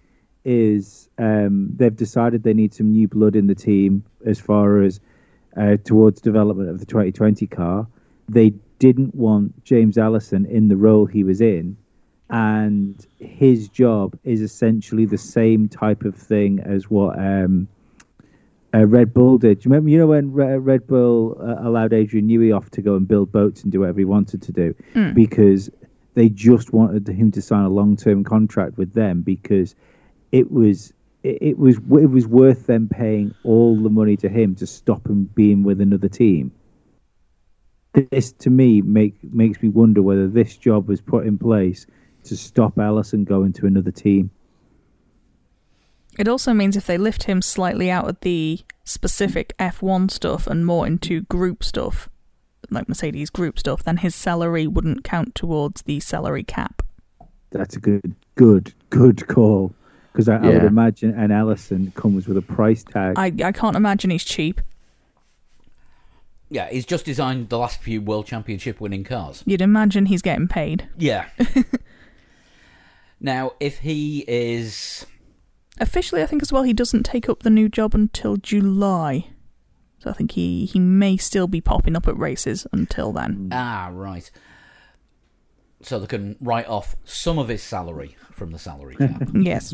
[0.43, 4.99] is um, they've decided they need some new blood in the team as far as
[5.55, 7.88] uh, towards development of the 2020 car.
[8.28, 11.78] They didn't want James Allison in the role he was in,
[12.30, 17.68] and his job is essentially the same type of thing as what um,
[18.74, 19.59] uh, Red Bull did.
[19.59, 19.89] Do you remember?
[19.89, 23.32] You know when Re- Red Bull uh, allowed Adrian Newey off to go and build
[23.32, 24.76] boats and do whatever he wanted to do
[25.13, 25.69] because
[26.15, 29.76] they just wanted him to sign a long-term contract with them because
[30.32, 30.93] it was
[31.24, 35.07] it, it was it was worth them paying all the money to him to stop
[35.07, 36.51] him being with another team.
[37.93, 41.86] This to me make makes me wonder whether this job was put in place
[42.24, 44.32] to stop Allison going to another team.
[46.18, 50.66] It also means if they lift him slightly out of the specific F1 stuff and
[50.66, 52.09] more into group stuff,
[52.70, 56.82] like Mercedes group stuff, then his salary wouldn't count towards the salary cap.
[57.51, 59.74] That's a good, good, good call.
[60.11, 63.16] Because I, I would imagine an Allison comes with a price tag.
[63.18, 64.61] I, I can't imagine he's cheap.
[66.49, 69.41] Yeah, he's just designed the last few World Championship winning cars.
[69.47, 70.88] You'd imagine he's getting paid.
[70.99, 71.26] Yeah.
[73.20, 75.07] now, if he is.
[75.80, 79.28] Officially, I think as well, he doesn't take up the new job until July.
[79.99, 83.49] So I think he, he may still be popping up at races until then.
[83.51, 84.30] Ah, right.
[85.82, 89.30] So they can write off some of his salary from the salary cap.
[89.34, 89.74] Yes.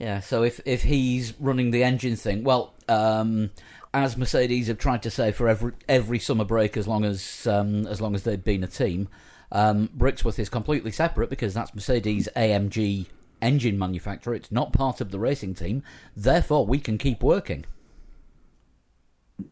[0.00, 3.50] Yeah, so if if he's running the engine thing, well, um,
[3.94, 7.86] as Mercedes have tried to say for every every summer break, as long as um,
[7.86, 9.08] as long as they've been a team,
[9.52, 13.06] um, Brixworth is completely separate because that's Mercedes AMG
[13.44, 14.34] engine manufacturer.
[14.34, 15.82] It's not part of the racing team.
[16.16, 17.64] Therefore, we can keep working.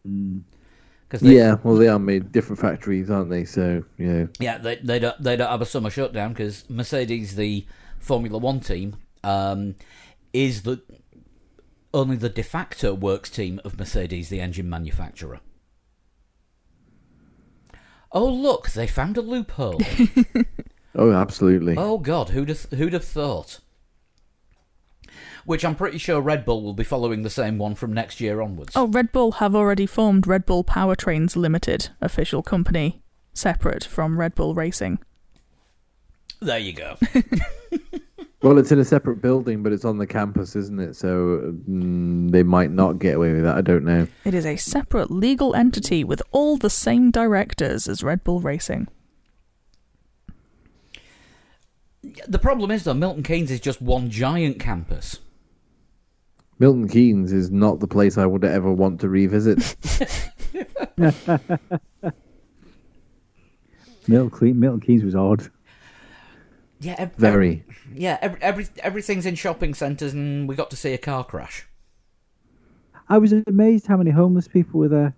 [0.03, 3.45] Because Yeah, well, they are made different factories, aren't they?
[3.45, 7.35] So, you know, Yeah, they they don't they don't have a summer shutdown because Mercedes,
[7.35, 7.65] the
[7.99, 9.75] Formula One team, um,
[10.33, 10.81] is the
[11.93, 15.39] only the de facto works team of Mercedes, the engine manufacturer.
[18.11, 19.81] Oh look, they found a loophole.
[20.95, 21.75] oh, absolutely.
[21.77, 23.59] oh God, who'd have, who'd have thought?
[25.45, 28.41] Which I'm pretty sure Red Bull will be following the same one from next year
[28.41, 28.73] onwards.
[28.75, 33.01] Oh, Red Bull have already formed Red Bull Powertrains Limited, official company,
[33.33, 34.99] separate from Red Bull Racing.
[36.41, 36.97] there you go.
[38.43, 40.97] Well, it's in a separate building, but it's on the campus, isn't it?
[40.97, 43.55] So mm, they might not get away with that.
[43.55, 44.05] I don't know.
[44.25, 48.89] It is a separate legal entity with all the same directors as Red Bull Racing.
[52.27, 55.19] The problem is though, Milton Keynes is just one giant campus.
[56.63, 59.75] Milton Keynes is not the place I would ever want to revisit.
[64.07, 65.49] Milton, Milton Keynes was odd.
[66.79, 67.65] Yeah, ev- Very.
[67.93, 71.65] yeah, every, every, everything's in shopping centres, and we got to see a car crash.
[73.09, 75.13] I was amazed how many homeless people were there.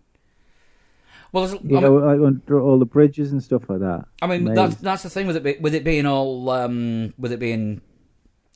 [1.31, 4.05] Well, You I, know, mean, like under all the bridges and stuff like that.
[4.19, 4.57] I mean Amazed.
[4.57, 7.81] that's that's the thing with it with it being all um, with it being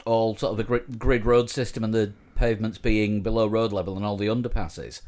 [0.06, 3.96] all sort of a grid, grid road system and the pavements being below road level
[3.98, 5.02] and all the underpasses.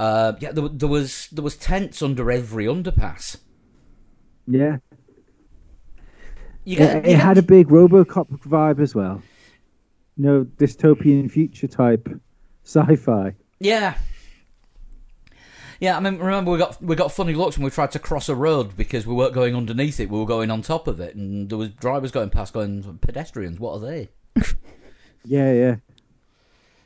[0.00, 3.36] Uh, yeah, there, there was there was tents under every underpass.
[4.46, 4.78] yeah,
[6.64, 9.22] You it, get, it you get- had a big RoboCop vibe as well.
[10.16, 12.08] No dystopian future type
[12.64, 13.34] sci-fi.
[13.60, 13.96] Yeah.
[15.80, 18.28] Yeah, I mean, remember we got we got funny looks when we tried to cross
[18.28, 21.16] a road because we weren't going underneath it; we were going on top of it,
[21.16, 23.58] and there was drivers going past, going pedestrians.
[23.58, 24.08] What are they?
[25.24, 25.76] Yeah, yeah.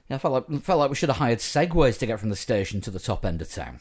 [0.08, 2.36] Yeah, I felt like felt like we should have hired segways to get from the
[2.36, 3.80] station to the top end of town.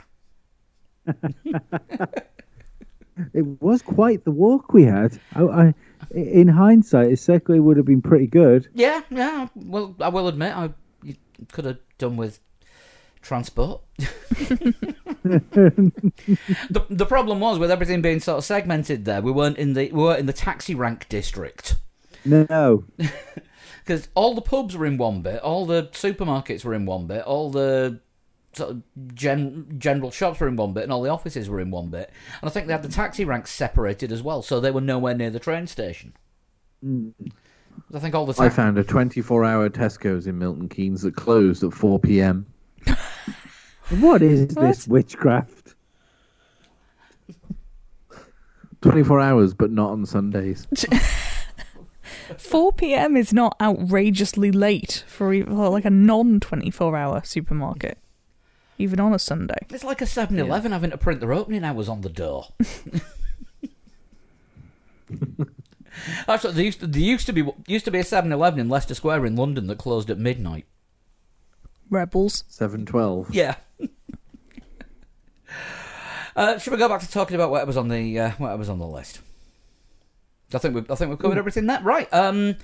[3.33, 5.17] It was quite the walk we had.
[5.33, 5.73] I, I,
[6.11, 8.67] in hindsight, a Segway would have been pretty good.
[8.73, 9.47] Yeah, yeah.
[9.55, 10.71] Well, I will admit, I
[11.01, 11.15] you
[11.51, 12.39] could have done with
[13.21, 13.81] transport.
[13.97, 15.91] the
[16.89, 19.05] the problem was with everything being sort of segmented.
[19.05, 21.75] There, we weren't in the we weren't in the taxi rank district.
[22.25, 22.83] No,
[23.85, 27.23] because all the pubs were in one bit, all the supermarkets were in one bit,
[27.23, 27.99] all the
[28.53, 28.81] sort of
[29.13, 32.11] gen- general shops were in one bit, and all the offices were in one bit.
[32.41, 35.13] And I think they had the taxi ranks separated as well, so they were nowhere
[35.13, 36.13] near the train station.
[36.83, 37.13] Mm.
[37.93, 41.73] I think all the I found a 24-hour Tesco's in Milton Keynes that closed at
[41.73, 42.47] 4 p.m.
[43.99, 45.75] what is this witchcraft?
[48.81, 50.67] 24 hours, but not on Sundays.
[52.37, 53.15] 4 p.m.
[53.17, 57.97] is not outrageously late for, e- for like a non 24 hour supermarket,
[58.77, 59.57] even on a Sunday.
[59.69, 62.47] it's like a 7-Eleven having to print their opening hours on the door.
[66.27, 68.95] Actually, there used to, there used to be used to be a 7-Eleven in Leicester
[68.95, 70.65] Square in London that closed at midnight.
[71.89, 72.43] Rebels.
[72.49, 73.27] 7:12.
[73.31, 73.55] Yeah.
[76.35, 78.69] uh, should we go back to talking about what was on the uh, what was
[78.69, 79.21] on the list?
[80.55, 82.11] I think we've I think we've covered everything that right.
[82.13, 82.55] Um,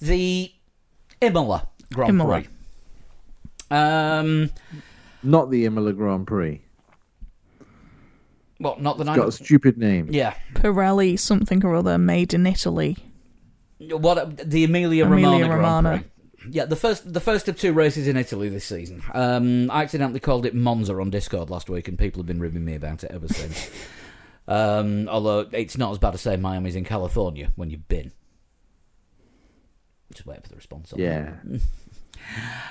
[0.00, 0.52] the
[1.20, 2.42] Imola Grand Imola.
[2.42, 3.76] Prix.
[3.76, 4.50] Um,
[5.22, 6.60] Not the Imola Grand Prix.
[8.60, 10.08] well, not the It's got a stupid name.
[10.10, 12.96] Yeah, Pirelli something or other made in Italy.
[13.78, 16.04] what the Emilia, Emilia Romagna, Grand Romagna.
[16.50, 19.02] Yeah, the first the first of two races in Italy this season.
[19.12, 22.64] Um, I accidentally called it Monza on Discord last week, and people have been ribbing
[22.64, 23.70] me about it ever since.
[24.46, 28.12] um, although it's not as bad as saying Miami's in California when you've been.
[30.12, 30.92] Just waiting for the response.
[30.92, 30.98] on.
[31.00, 31.32] Yeah.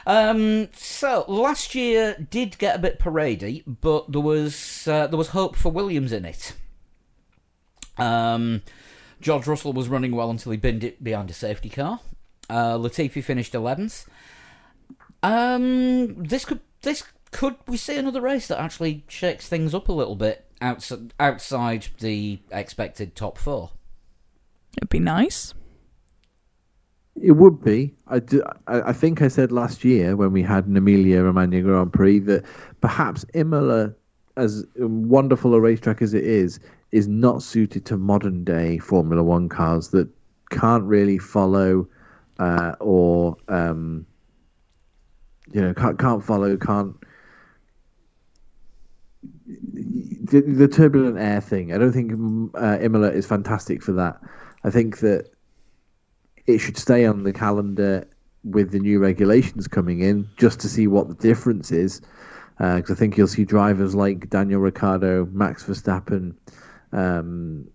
[0.07, 5.30] Um, so last year did get a bit parady, but there was uh, there was
[5.30, 6.53] hope for Williams in it.
[7.97, 8.63] Um,
[9.21, 11.99] George Russell was running well until he binned it behind a safety car.
[12.49, 14.07] Uh, Latifi finished eleventh.
[15.21, 19.93] Um, this could this could we see another race that actually shakes things up a
[19.93, 23.72] little bit outside outside the expected top four.
[24.78, 25.53] It'd be nice.
[27.22, 27.93] It would be.
[28.07, 31.61] I, do, I, I think I said last year when we had an Emilia Romagna
[31.61, 32.43] Grand Prix that
[32.82, 33.93] perhaps Imola,
[34.36, 36.59] as wonderful a racetrack as it is,
[36.91, 40.09] is not suited to modern day Formula One cars that
[40.49, 41.88] can't really follow
[42.39, 44.07] uh, or um,
[45.51, 46.95] you know can't can't follow can't
[50.24, 51.74] the, the turbulent air thing.
[51.74, 54.19] I don't think mm, uh, Imola is fantastic for that.
[54.63, 55.30] I think that
[56.47, 58.07] it should stay on the calendar
[58.43, 62.01] with the new regulations coming in just to see what the difference is.
[62.57, 66.36] Because I think you'll see drivers like Daniel Ricciardo, Max Verstappen,
[66.91, 67.67] um,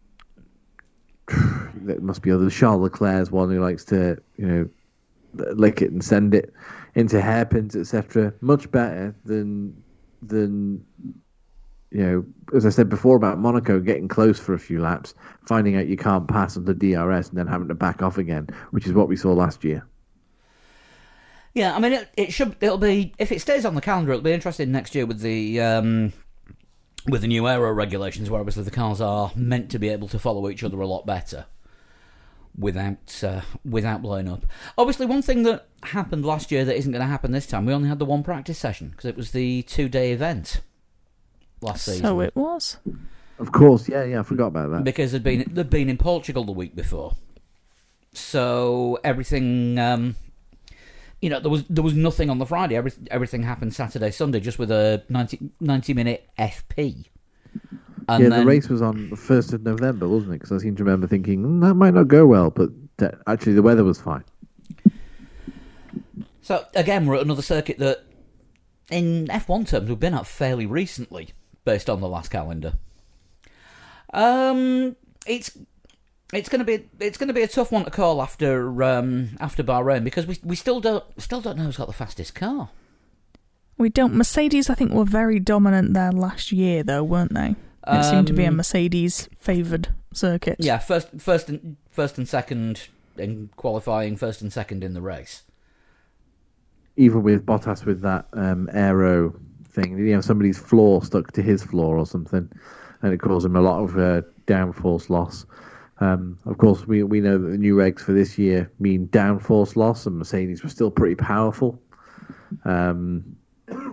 [1.75, 2.55] there must be others.
[2.55, 4.69] Charles Leclerc's one who likes to, you know,
[5.35, 6.55] lick it and send it
[6.95, 8.33] into hairpins, etc.
[8.41, 9.83] Much better than
[10.23, 10.85] than
[11.91, 12.25] you know,
[12.55, 15.15] as I said before about Monaco getting close for a few laps,
[15.47, 18.87] finding out you can't pass the DRS and then having to back off again, which
[18.87, 19.87] is what we saw last year.
[21.55, 22.57] Yeah, I mean, it, it should.
[22.61, 24.13] It'll be if it stays on the calendar.
[24.13, 26.13] It'll be interesting next year with the um,
[27.09, 30.19] with the new aero regulations, where obviously the cars are meant to be able to
[30.19, 31.47] follow each other a lot better
[32.57, 34.45] without uh, without blowing up.
[34.77, 37.65] Obviously, one thing that happened last year that isn't going to happen this time.
[37.65, 40.61] We only had the one practice session because it was the two day event
[41.61, 42.03] last season.
[42.03, 42.79] So it was.
[43.39, 44.85] Of course, yeah, yeah, I forgot about that.
[44.85, 47.15] because they'd been they'd been in Portugal the week before.
[48.13, 49.79] so everything.
[49.79, 50.17] Um,
[51.21, 52.77] you know, there was there was nothing on the Friday.
[52.77, 57.07] Every, everything happened Saturday, Sunday, just with a 90, 90 minute FP.
[58.09, 60.41] And yeah, then, the race was on the first of November, wasn't it?
[60.41, 62.71] Because I seem to remember thinking "Mm, that might not go well, but
[63.03, 64.25] uh, actually the weather was fine.
[66.41, 68.05] So again, we're at another circuit that,
[68.91, 71.31] in F1 terms, we've been at fairly recently,
[71.69, 72.73] based on the last calendar.
[74.15, 74.97] Um,
[75.27, 75.51] it's
[76.33, 79.37] it's going to be it's going to be a tough one to call after um,
[79.39, 82.71] after Bahrain because we we still don't still don't know who's got the fastest car.
[83.77, 84.15] We don't.
[84.15, 87.55] Mercedes, I think, were very dominant there last year, though, weren't they?
[87.87, 90.57] It seemed to be a Um, Mercedes favoured circuit.
[90.59, 92.89] Yeah, first first and first and second
[93.19, 95.43] in qualifying, first and second in the race.
[96.97, 99.35] Even with Bottas with that um, aero
[99.81, 102.51] thing, you know, somebody's floor stuck to his floor or something,
[103.03, 105.47] and it caused him a lot of uh, downforce loss.
[106.01, 109.77] Um, of course, we we know that the new regs for this year mean downforce
[109.77, 111.81] loss, and Mercedes were still pretty powerful.
[112.65, 113.37] Um,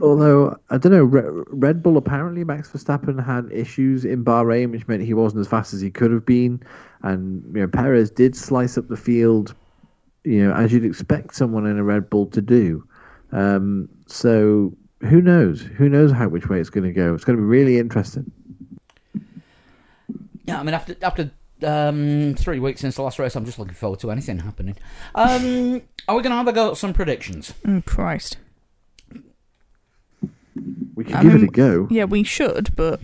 [0.02, 4.88] although I don't know, Re- Red Bull apparently Max Verstappen had issues in Bahrain, which
[4.88, 6.62] meant he wasn't as fast as he could have been,
[7.02, 9.56] and you know Perez did slice up the field,
[10.24, 12.88] you know, as you'd expect someone in a Red Bull to do.
[13.32, 14.76] Um, so
[15.06, 15.62] who knows?
[15.62, 17.14] Who knows how which way it's going to go?
[17.14, 18.32] It's going to be really interesting.
[20.46, 21.32] Yeah, I mean after after
[21.64, 24.76] um, three weeks since the last race, I'm just looking forward to anything happening.
[25.16, 27.54] Um, are we going to have a go at some predictions?
[27.68, 28.38] Oh, Christ.
[30.96, 31.88] We can I give mean, it a go.
[31.90, 33.02] Yeah, we should, but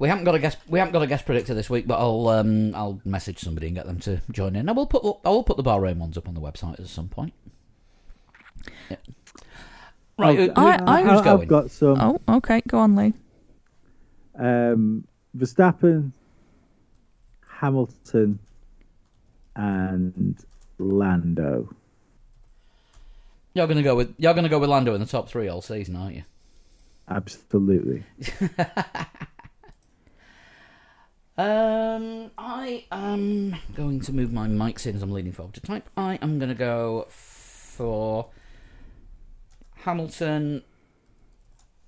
[0.00, 0.56] We haven't got a guest.
[0.66, 3.76] We haven't got a guest predictor this week, but I'll um, I'll message somebody and
[3.76, 4.66] get them to join in.
[4.68, 7.08] I will put I will put the Bahrain ones up on the website at some
[7.08, 7.34] point.
[8.90, 8.96] Yeah.
[10.20, 11.48] Right, who, who- I- I- who's I've going?
[11.48, 12.00] got some.
[12.00, 13.12] oh, okay, go on, Lee.
[14.38, 15.06] Um,
[15.36, 16.12] Verstappen,
[17.46, 18.38] Hamilton,
[19.56, 20.36] and
[20.78, 21.68] Lando.
[23.54, 25.48] You're going to go with you're going to go with Lando in the top three
[25.48, 26.22] all season, aren't you?
[27.08, 28.04] Absolutely.
[31.38, 35.88] Um, I am going to move my mic since I'm leaning forward to type.
[35.96, 38.26] I am going to go for
[39.84, 40.62] Hamilton,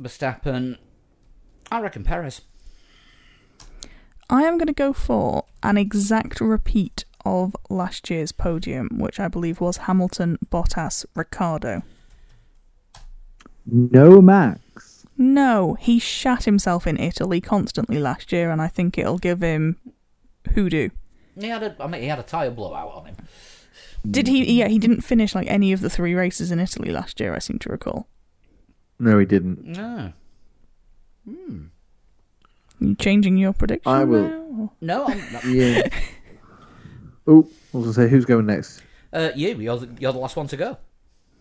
[0.01, 0.79] Verstappen.
[1.71, 2.43] I reckon Perez.
[4.31, 9.29] I am going to go for an exact repeat of last year's podium, which I
[9.29, 11.83] believe was Hamilton, Bottas, Ricciardo.
[13.67, 15.07] No Max.
[15.17, 19.77] No, he shat himself in Italy constantly last year, and I think it'll give him
[20.55, 20.89] hoodoo.
[21.39, 23.17] He had a, I mean, he had a tyre blowout on him.
[24.09, 24.59] Did he?
[24.59, 27.35] Yeah, he didn't finish like any of the three races in Italy last year.
[27.35, 28.09] I seem to recall.
[28.99, 29.65] No, he didn't.
[29.65, 30.13] No,
[31.29, 31.65] hmm.
[32.79, 33.91] you changing your prediction?
[33.91, 34.73] I will- now?
[34.81, 35.45] no, I'm not.
[35.49, 35.89] Yeah.
[37.27, 38.83] oh, I was going to say, who's going next?
[39.13, 40.77] Uh, you, you're the, you're the last one to go.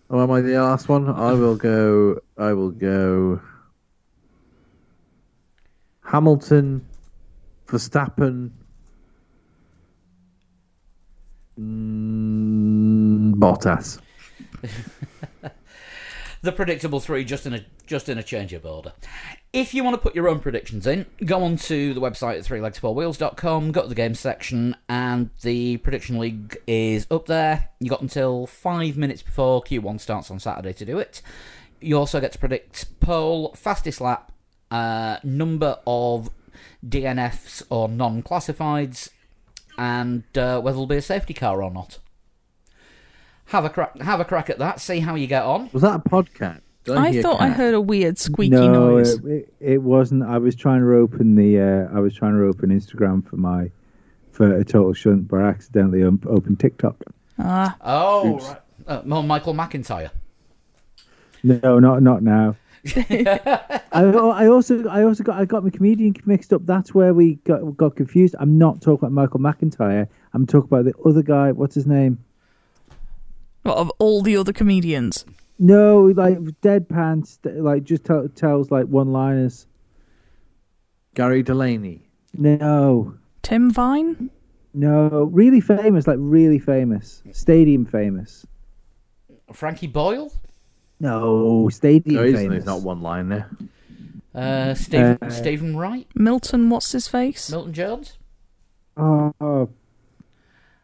[0.09, 1.07] Oh, am I the last one?
[1.07, 2.19] I will go.
[2.37, 3.41] I will go.
[6.03, 6.85] Hamilton,
[7.67, 8.51] Verstappen,
[11.61, 13.99] mm, Bottas.
[16.43, 18.93] The predictable three, just in a just in a change of order.
[19.53, 22.45] If you want to put your own predictions in, go on to the website at
[22.45, 27.69] threelegs4wheels.com, go to the games section, and the prediction league is up there.
[27.79, 31.21] You got until five minutes before Q1 starts on Saturday to do it.
[31.79, 34.31] You also get to predict pole, fastest lap,
[34.71, 36.31] uh, number of
[36.83, 39.09] DNFs or non-classifieds,
[39.81, 41.97] and uh, whether there'll be a safety car or not.
[43.45, 43.99] Have a crack.
[43.99, 44.79] Have a crack at that.
[44.79, 45.71] See how you get on.
[45.73, 46.61] Was that a podcast?
[46.83, 49.15] Did I hear thought I heard a weird squeaky no, noise.
[49.15, 50.23] It, it, it wasn't.
[50.23, 51.59] I was trying to open the.
[51.59, 53.71] Uh, I was trying to open Instagram for my
[54.31, 56.97] for a total shunt, but I accidentally um, opened TikTok.
[57.39, 58.57] Ah, Oh, right.
[58.85, 60.11] Uh, more Michael McIntyre.
[61.43, 62.55] No, not not now.
[62.95, 66.65] I, I also I also got I got my comedian mixed up.
[66.65, 68.35] That's where we got got confused.
[68.39, 70.07] I'm not talking about Michael McIntyre.
[70.33, 71.51] I'm talking about the other guy.
[71.51, 72.17] What's his name?
[73.63, 75.25] what, of all the other comedians.
[75.59, 79.67] No, like deadpan, st- like just tell tells like one liners.
[81.13, 82.09] Gary Delaney.
[82.33, 83.13] No,
[83.43, 84.29] Tim Vine?
[84.73, 88.45] no, really famous, like really famous, stadium famous.
[89.53, 90.31] Frankie Boyle.
[91.01, 92.55] No, stadium No, he's, famous.
[92.57, 93.49] he's not one line there.
[94.35, 96.07] Uh, Stephen, Uh, Steven Wright.
[96.15, 97.49] Milton, what's his face?
[97.49, 98.17] Milton Jones.
[98.97, 99.69] Oh, oh.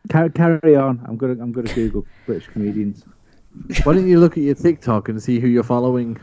[0.09, 1.03] Carry, carry on.
[1.07, 3.03] I'm gonna I'm gonna Google British comedians.
[3.83, 6.17] Why don't you look at your TikTok and see who you're following?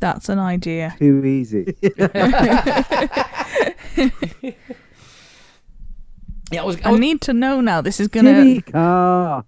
[0.00, 0.94] That's an idea.
[0.98, 1.74] Too easy.
[6.52, 6.78] Yeah, I was.
[6.84, 7.80] I I need to know now.
[7.80, 8.34] This is gonna.
[8.34, 9.44] Jimmy Carr.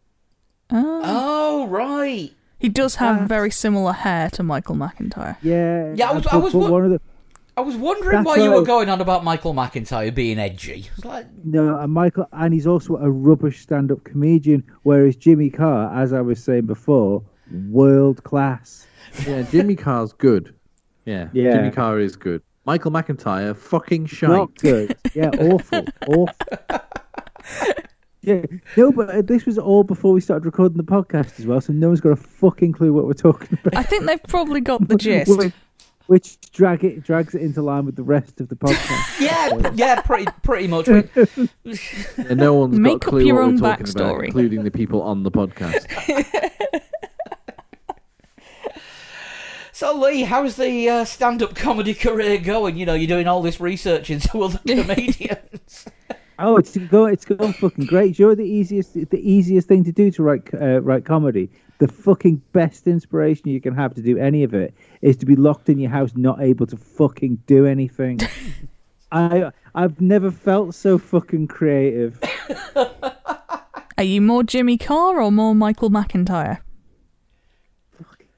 [0.71, 1.01] Ah.
[1.05, 2.31] oh right.
[2.63, 5.37] He does have very similar hair to Michael McIntyre.
[5.43, 5.93] Yeah.
[5.95, 7.01] Yeah, I was- I was but one of the
[7.55, 10.89] I was wondering That's why you were going on about Michael McIntyre being edgy.
[11.05, 14.65] Like, no, and Michael, and he's also a rubbish stand-up comedian.
[14.85, 17.23] Whereas Jimmy Carr, as I was saying before,
[17.69, 18.87] world class.
[19.27, 20.55] Yeah, Jimmy Carr's good.
[21.05, 21.57] Yeah, Yeah.
[21.57, 22.41] Jimmy Carr is good.
[22.65, 24.31] Michael McIntyre, fucking shite.
[24.31, 24.97] Not good.
[25.15, 26.29] Yeah, awful, awful.
[28.23, 28.43] Yeah,
[28.77, 31.73] no, but uh, this was all before we started recording the podcast as well, so
[31.73, 33.77] no one's got a fucking clue what we're talking about.
[33.77, 35.37] I think they've probably got the gist.
[35.37, 35.53] Which,
[36.07, 39.21] which drag it drags it into line with the rest of the podcast.
[39.21, 40.87] yeah, yeah, pretty, pretty much.
[40.87, 41.49] We-
[42.29, 44.25] And no one's Make got a up clue your what own we're talking about, backstory.
[44.27, 45.87] including the people on the podcast.
[49.75, 52.77] So Lee, how's the uh, stand-up comedy career going?
[52.77, 55.87] You know, you're doing all this research into other comedians.
[56.45, 58.19] Oh, it's go, it's going fucking great.
[58.19, 61.49] You know the easiest, the easiest thing to do to write uh, write comedy.
[61.79, 65.37] The fucking best inspiration you can have to do any of it is to be
[65.37, 68.19] locked in your house, not able to fucking do anything.
[69.13, 72.21] I I've never felt so fucking creative.
[73.97, 76.59] Are you more Jimmy Carr or more Michael McIntyre?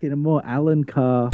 [0.02, 1.30] In a more Alan Carr.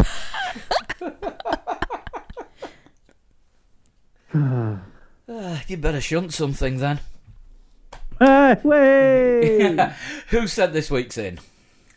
[5.30, 6.98] Uh, you better shunt something then.
[8.20, 9.78] Ah, wait!
[10.30, 11.38] Who sent this week's in?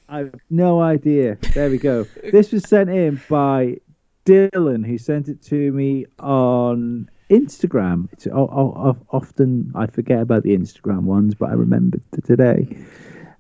[0.08, 1.38] I've no idea.
[1.54, 2.06] There we go.
[2.32, 3.78] This was sent in by
[4.26, 8.08] Dylan, who sent it to me on Instagram.
[8.14, 12.22] It's o- o- o- often I forget about the Instagram ones, but I remembered t-
[12.22, 12.78] today.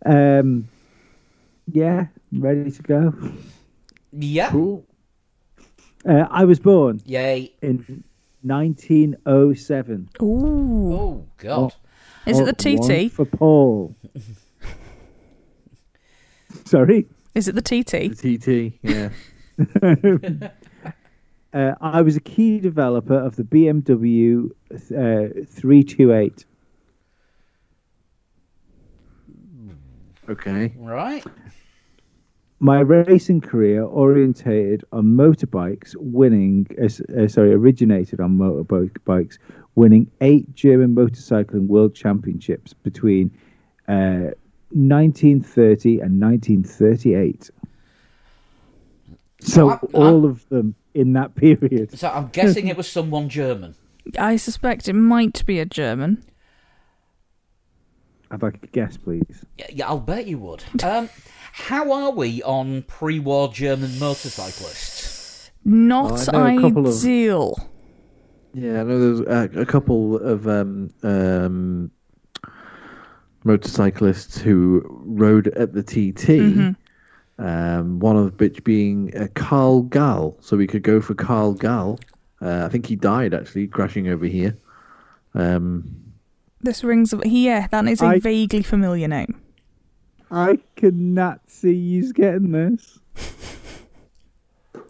[0.05, 0.67] Um,
[1.71, 3.13] yeah, ready to go.
[4.11, 4.49] Yeah.
[4.49, 4.85] Cool.
[6.05, 7.53] Uh, I was born Yay.
[7.61, 8.03] in
[8.43, 10.09] 1907.
[10.21, 10.93] Ooh.
[10.93, 11.73] Oh God.
[12.25, 13.11] Is it the Oh, one TT?
[13.11, 13.95] for Paul?
[16.65, 17.05] Sorry.
[17.35, 18.17] Is it the TT?
[18.17, 19.09] The TT, yeah.
[21.53, 26.45] Uh, I was a key developer of the BMW uh, 328.
[30.29, 30.73] Okay.
[30.77, 31.23] Right.
[32.63, 39.37] My racing career orientated on motorbikes, winning, uh, uh, sorry, originated on motorbikes,
[39.75, 43.31] winning eight German motorcycling world championships between
[43.89, 44.31] uh,
[44.71, 47.49] 1930 and 1938.
[49.41, 51.99] So I'm- all of them in that period.
[51.99, 53.75] So I'm guessing it was someone German.
[54.17, 56.23] I suspect it might be a German.
[58.31, 59.43] If I could guess, please.
[59.57, 60.63] Yeah, yeah, I'll bet you would.
[60.81, 61.09] Um,
[61.55, 65.51] how are we on pre-war German motorcyclists?
[65.63, 67.55] Not Oh, I know a couple of- ideal.
[68.55, 69.19] Yeah, I know there's
[69.55, 71.89] a, a couple of um, um,
[73.43, 76.27] motorcyclists who rode at the TT.
[76.27, 76.69] Mm-hmm.
[77.39, 80.37] Um, one of which being uh, Karl Gall.
[80.39, 81.99] So we could go for Karl Gall.
[82.41, 84.55] Uh, I think he died actually crashing over here.
[85.33, 85.95] Um,
[86.61, 87.11] This rings.
[87.11, 89.39] a- Yeah, that is a I- vaguely familiar name.
[90.33, 92.97] I cannot see you getting this.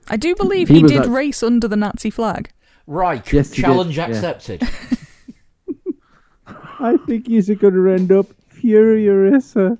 [0.07, 2.49] I do believe He he, did act- race under the Nazi flag.
[2.87, 3.29] Right.
[3.31, 4.05] Yes, he did, Challenge yeah.
[4.05, 4.63] accepted.
[6.79, 9.53] I think you're going to end up furious.
[9.57, 9.79] um,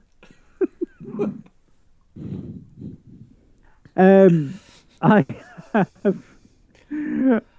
[5.02, 5.26] I
[5.73, 6.23] have,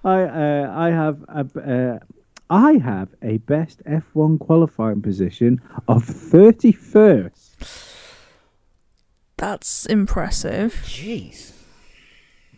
[0.03, 1.99] I uh, I have a, uh,
[2.51, 7.94] I have a best F1 qualifying position of thirty first.
[9.37, 10.81] That's impressive.
[10.85, 11.51] Jeez.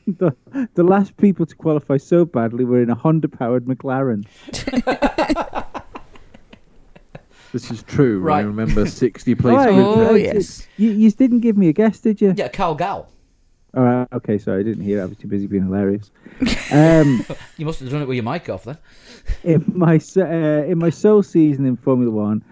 [0.06, 0.32] The
[0.76, 4.26] the last people to qualify so badly were in a Honda powered McLaren.
[7.52, 8.20] this is true.
[8.20, 8.40] Right.
[8.40, 10.68] I remember 60 place Right, Oh, yes.
[10.78, 12.34] You, you didn't give me a guess, did you?
[12.38, 13.10] Yeah, Karl Gall.
[13.76, 14.08] All right.
[14.14, 14.38] Okay.
[14.38, 15.02] Sorry, I didn't hear.
[15.02, 16.10] I was too busy being hilarious.
[16.72, 17.26] Um,
[17.58, 18.78] You must have done it with your mic off then.
[19.44, 20.22] in my uh,
[20.66, 22.44] in my sole season in Formula One,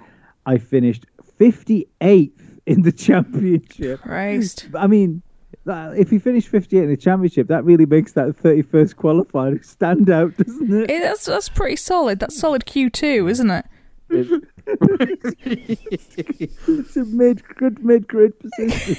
[0.45, 1.05] I finished
[1.39, 2.31] 58th
[2.65, 4.01] in the championship.
[4.01, 4.67] Christ.
[4.75, 5.21] I mean,
[5.65, 10.35] if you finish 58 in the championship, that really makes that 31st qualifier stand out,
[10.37, 10.87] doesn't it?
[10.87, 12.19] That's, that's pretty solid.
[12.19, 13.65] That's solid Q2, isn't it?
[14.07, 14.31] it's
[16.95, 18.95] a mid, good mid grid position.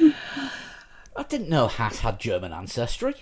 [1.16, 3.14] I didn't know Hatt had German ancestry.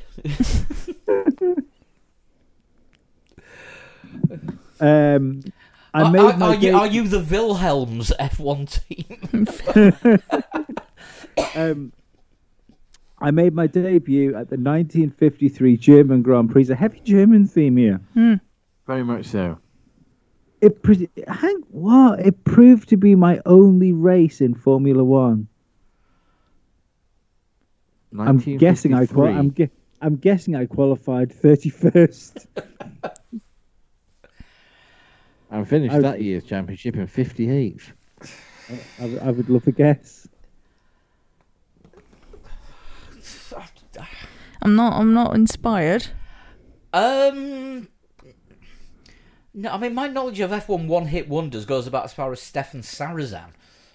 [4.80, 5.42] Um,
[5.97, 10.18] I are, made are- my are you, are you the Wilhelms F1 team?
[11.56, 11.93] um,
[13.18, 16.68] I made my debut at the 1953 German Grand Prix.
[16.68, 18.01] A heavy German theme here.
[18.86, 19.59] Very much so.
[20.60, 22.20] It pre- hang what?
[22.20, 25.48] It proved to be my only race in Formula One.
[28.18, 29.70] I'm guessing I qual- I'm gue-
[30.02, 32.47] I'm guessing I qualified thirty first.
[35.58, 37.92] and finished I- that year's championship in 58th.
[39.00, 40.26] I, would- I would love a guess.
[44.62, 44.98] I'm not.
[44.98, 46.08] I'm not inspired.
[46.92, 47.88] Um.
[49.54, 52.82] No, I mean my knowledge of F1 one-hit wonders goes about as far as Stéphane
[52.82, 53.50] Sarrazin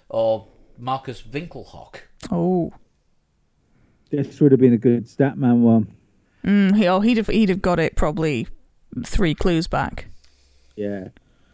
[0.08, 0.48] or
[0.78, 1.96] Markus Winkelhock.
[2.30, 2.72] Oh,
[4.10, 5.94] This would have been a good Statman one.
[6.44, 7.28] mm, he, oh, he'd have.
[7.28, 8.48] He'd have got it probably
[9.04, 10.06] three clues back.
[10.74, 11.08] Yeah,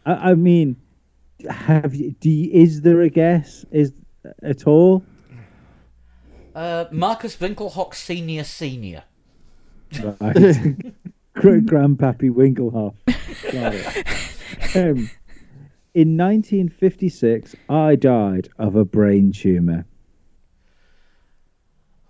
[0.05, 0.75] I, I mean,
[1.49, 2.11] have you?
[2.19, 3.65] Do you, is there a guess?
[3.71, 3.93] Is
[4.43, 5.03] at all?
[6.55, 9.03] Uh, Markus Winkelhock Senior Senior.
[10.01, 10.17] Right.
[11.35, 12.95] Grandpappy Winklehoff.
[13.51, 14.75] Got it.
[14.75, 15.09] Um,
[15.93, 19.85] in 1956, I died of a brain tumor.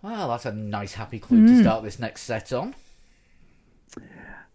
[0.01, 2.73] Well, that's a nice happy clue to start this next set on.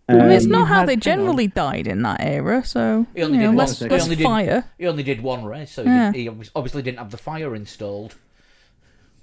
[0.08, 2.62] I mean, it's Um, not how had- they generally died in that era.
[2.64, 3.88] So He only you know, did one less, thing.
[3.90, 4.64] less He only did- fire.
[4.78, 6.12] He only did one race, so he, Yeah.
[6.12, 8.14] did, he obviously didn't have the fire installed.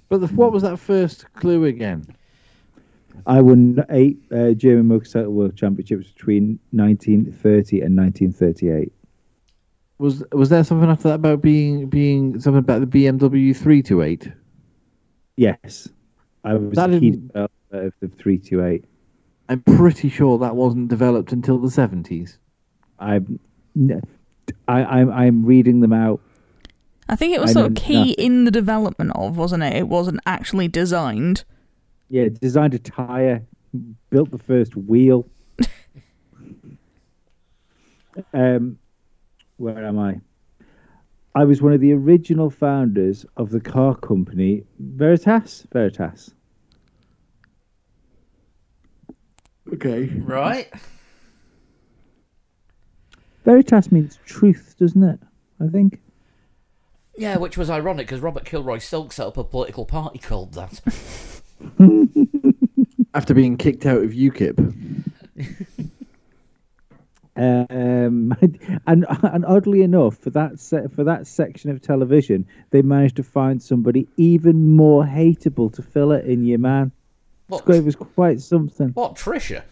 [0.08, 2.04] But the, what was that first clue again?
[3.26, 8.92] I won eight uh, German motorcycle world championships between 1930 and 1938.
[9.98, 14.32] Was was there something after that about being being something about the BMW 328?
[15.36, 15.88] Yes,
[16.44, 17.52] I was That a key didn't- developer
[17.86, 18.84] of the 328.
[19.52, 22.38] I'm pretty sure that wasn't developed until the 70s.
[22.98, 23.38] I'm,
[23.76, 24.00] n-
[24.66, 26.22] I, I'm, I'm reading them out.
[27.10, 28.14] I think it was I sort of key nothing.
[28.14, 29.76] in the development of, wasn't it?
[29.76, 31.44] It wasn't actually designed.
[32.08, 33.42] Yeah, designed a tire,
[34.08, 35.28] built the first wheel.
[38.32, 38.78] um,
[39.58, 40.18] where am I?
[41.34, 45.66] I was one of the original founders of the car company Veritas.
[45.70, 46.32] Veritas.
[49.74, 50.06] Okay.
[50.06, 50.72] Right?
[53.44, 55.20] Veritas means truth, doesn't it?
[55.60, 56.00] I think.
[57.16, 60.80] Yeah, which was ironic because Robert Kilroy Silk set up a political party called that.
[63.14, 64.58] After being kicked out of UKIP.
[67.34, 68.34] Um,
[68.86, 73.22] and and oddly enough, for that se- for that section of television, they managed to
[73.22, 76.44] find somebody even more hateable to fill it in.
[76.44, 76.92] Your man,
[77.48, 77.68] What?
[77.68, 78.90] it was quite something.
[78.90, 79.62] What, Trisha?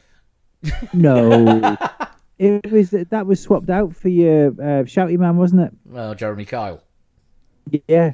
[0.93, 1.77] No,
[2.39, 5.73] it was that was swapped out for your uh, shouty man, wasn't it?
[5.95, 6.83] Oh, Jeremy Kyle.
[7.89, 8.13] Yeah,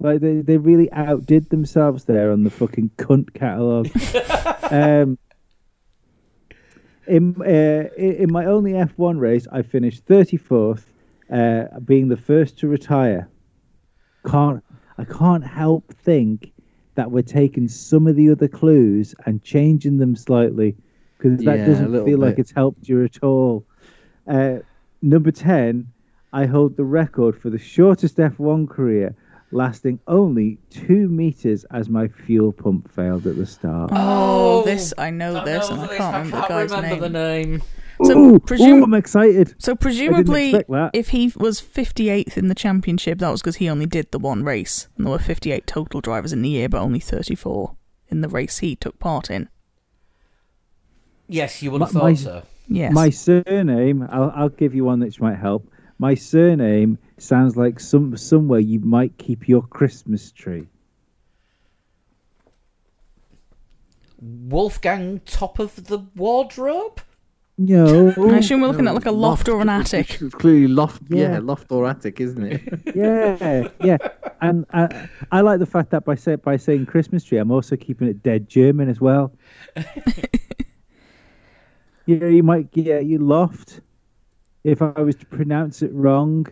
[0.00, 3.88] like they they really outdid themselves there on the fucking cunt catalogue.
[4.70, 5.18] um,
[7.06, 10.92] in uh, in my only F1 race, I finished thirty fourth,
[11.30, 13.28] uh, being the first to retire.
[14.26, 14.62] Can't
[14.96, 16.52] I can't help think
[16.98, 20.74] that we're taking some of the other clues and changing them slightly
[21.16, 23.64] because that a doesn't little feel like it's helped you at all.
[24.26, 24.56] Uh,
[25.00, 25.86] number ten,
[26.32, 29.14] I hold the record for the shortest F1 career,
[29.52, 33.90] lasting only two meters as my fuel pump failed at the start.
[33.92, 37.08] Oh, Oh, this I know this, and I this, can't remember the can't guy's remember
[37.08, 37.12] name.
[37.12, 37.18] the
[37.58, 37.62] name.
[38.04, 39.54] So ooh, presum- ooh, I'm excited.
[39.58, 40.54] So presumably,
[40.92, 44.44] if he was 58th in the championship, that was because he only did the one
[44.44, 47.74] race, and there were 58 total drivers in the year, but only 34
[48.08, 49.48] in the race he took part in.
[51.28, 52.42] Yes, you would have My- thought my- so.
[52.70, 52.92] Yes.
[52.92, 55.66] My surname, I'll, I'll give you one that might help.
[55.98, 60.68] My surname sounds like some somewhere you might keep your Christmas tree.
[64.20, 67.00] Wolfgang Top of the Wardrobe?
[67.60, 68.14] No.
[68.16, 70.20] I assume we're looking at like a loft or an attic.
[70.22, 71.02] It's clearly loft.
[71.08, 71.32] Yeah.
[71.32, 71.38] Yeah.
[71.40, 72.62] loft or attic, isn't it?
[72.94, 73.96] yeah, yeah,
[74.40, 77.76] and I, I like the fact that by say, by saying Christmas tree, I'm also
[77.76, 79.32] keeping it dead German as well.
[82.06, 83.80] yeah, you might get you loft.
[84.62, 86.46] If I was to pronounce it wrong,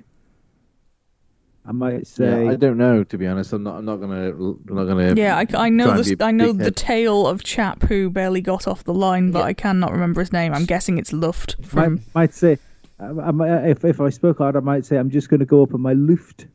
[1.69, 3.03] I might say yeah, I don't know.
[3.03, 3.79] To be honest, I'm not.
[3.79, 4.31] I'm not gonna.
[4.31, 5.15] I'm not gonna.
[5.15, 6.15] Yeah, I, I know try and this.
[6.15, 9.47] be know big the tale of chap who barely got off the line, but Yeah.
[9.47, 10.55] I cannot remember his name.
[10.55, 12.01] I'm guessing it's Luft might, from.
[12.15, 12.59] might say.
[13.01, 15.47] I, I might, if if I spoke hard, I might say I'm just going to
[15.47, 16.47] go up on my Luft.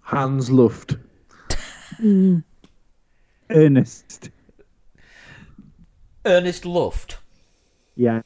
[0.00, 0.96] Hans Luft.
[3.50, 4.30] Ernest.
[6.24, 7.18] Ernest Luft.
[7.96, 8.22] Yeah.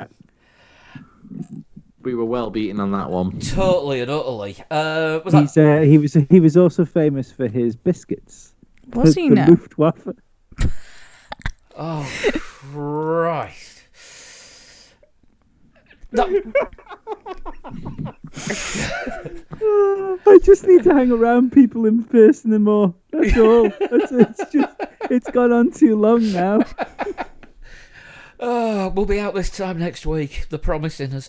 [2.09, 3.39] We were well beaten on that one.
[3.39, 4.57] Totally and utterly.
[4.71, 8.55] Uh, was that He's uh, he was he was also famous for his biscuits.
[8.95, 9.49] Was the, he the now?
[9.49, 10.09] Luftwaffe.
[11.77, 12.11] Oh,
[12.73, 13.83] Christ.
[16.13, 16.27] That,
[20.27, 22.95] I just need to hang around people in person and more.
[23.13, 23.69] That's all.
[23.69, 24.81] That's, it's just
[25.11, 26.63] it's gone on too long now.
[28.41, 30.47] Oh, we'll be out this time next week.
[30.49, 31.29] The promising us.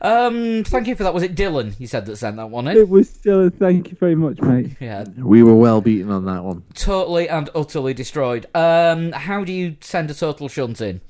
[0.00, 1.14] Um, thank you for that.
[1.14, 1.78] Was it Dylan?
[1.78, 2.76] You said that sent that one in.
[2.76, 3.54] It was Dylan.
[3.56, 4.76] thank you very much, mate.
[4.80, 6.64] Yeah, We were well beaten on that one.
[6.74, 8.46] totally and utterly destroyed.
[8.54, 11.00] Um, how do you send a total shunt in?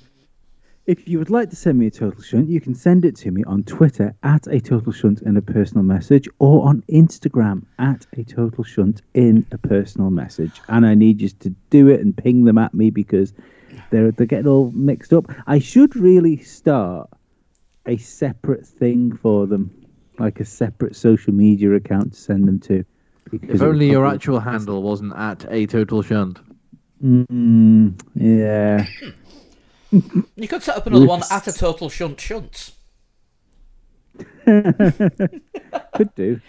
[0.86, 3.30] If you would like to send me a total shunt, you can send it to
[3.30, 8.06] me on Twitter at a total shunt in a personal message or on Instagram at
[8.16, 10.60] a total shunt in a personal message.
[10.68, 13.32] And I need you to do it and ping them at me because
[13.90, 15.26] they're they're getting all mixed up.
[15.47, 17.09] I should really start
[17.86, 19.70] a separate thing for them,
[20.18, 22.84] like a separate social media account to send them to.
[23.32, 26.38] If only your probably- actual handle wasn't at a total shunt.
[27.02, 28.86] Mm, yeah.
[29.90, 32.72] You could set up another one at a total shunt shunts.
[34.44, 36.40] Could do.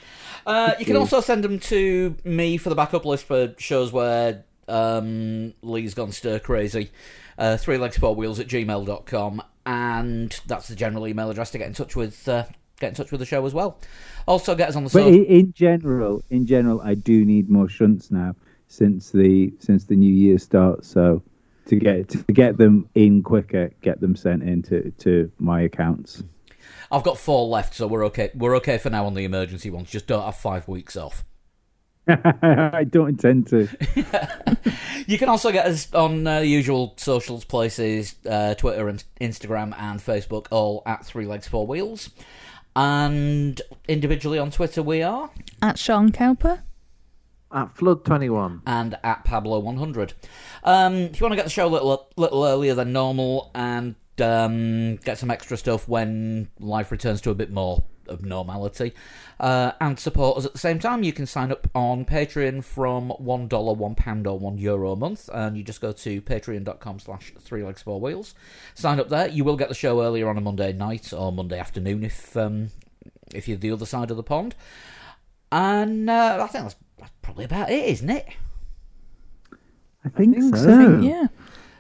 [0.46, 4.44] Uh, you can also send them to me for the backup list for shows where
[4.72, 6.92] um, Lee's gone stir crazy.
[7.38, 11.68] Uh, three legs four wheels at gmail.com and that's the general email address to get
[11.68, 12.46] in touch with uh,
[12.80, 13.80] get in touch with the show as well.
[14.28, 17.50] Also get us on the But social in, in general, in general, I do need
[17.50, 18.36] more shunts now
[18.68, 20.88] since the since the new year starts.
[20.88, 21.22] So
[21.68, 26.24] to get to get them in quicker, get them sent in to, to my accounts.
[26.92, 28.32] I've got four left, so we're okay.
[28.36, 29.90] We're okay for now on the emergency ones.
[29.90, 31.24] Just don't have five weeks off.
[32.08, 33.68] I don't intend to.
[35.08, 39.74] You can also get us on uh, the usual socials places uh, Twitter and Instagram
[39.78, 42.12] and Facebook, all at Three Legs Four Wheels.
[42.76, 46.62] And individually on Twitter, we are, At Sean Cowper.
[47.52, 48.62] At Flood 21.
[48.66, 50.14] and at Pablo100.
[50.64, 53.96] Um, if you want to get the show a little, little earlier than normal and
[54.22, 58.94] um, get some extra stuff when life returns to a bit more of normality,
[59.40, 63.10] uh, and support us at the same time, you can sign up on Patreon from
[63.20, 67.64] $1, £1 or €1 Euro a month, and you just go to patreon.com slash three
[67.64, 68.36] legs four wheels.
[68.76, 69.28] Sign up there.
[69.28, 72.70] You will get the show earlier on a Monday night or Monday afternoon if um,
[73.34, 74.56] if you're the other side of the pond.
[75.52, 78.28] And uh, I think that's, that's probably about it, isn't it?
[80.04, 80.64] I think, think so.
[80.64, 81.00] so.
[81.00, 81.28] Yeah.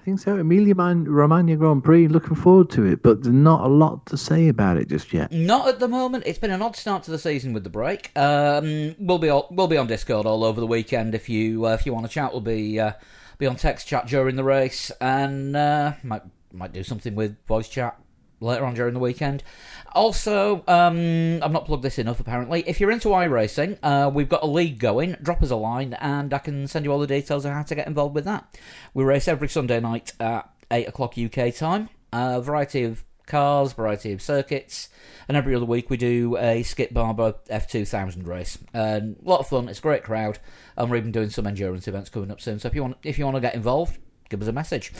[0.01, 0.35] I think so.
[0.35, 4.47] Emilia Romagna Grand Prix, looking forward to it, but there's not a lot to say
[4.47, 5.31] about it just yet.
[5.31, 6.23] Not at the moment.
[6.25, 8.09] It's been an odd start to the season with the break.
[8.17, 11.13] Um, we'll be all, we'll be on Discord all over the weekend.
[11.13, 12.93] If you uh, if you want to chat, we'll be uh,
[13.37, 17.69] be on text chat during the race, and uh, might might do something with voice
[17.69, 17.95] chat
[18.39, 19.43] later on during the weekend.
[19.93, 22.19] Also, um, I've not plugged this enough.
[22.19, 25.17] Apparently, if you're into iRacing, uh, we've got a league going.
[25.21, 27.75] Drop us a line, and I can send you all the details of how to
[27.75, 28.57] get involved with that.
[28.93, 31.89] We race every Sunday night at eight o'clock UK time.
[32.13, 34.89] A variety of cars, variety of circuits,
[35.27, 38.57] and every other week we do a Skip Barber F2000 race.
[38.73, 39.67] A lot of fun.
[39.67, 40.39] It's a great crowd,
[40.77, 42.59] and we're even doing some endurance events coming up soon.
[42.59, 43.97] So if you want, if you want to get involved,
[44.29, 44.93] give us a message.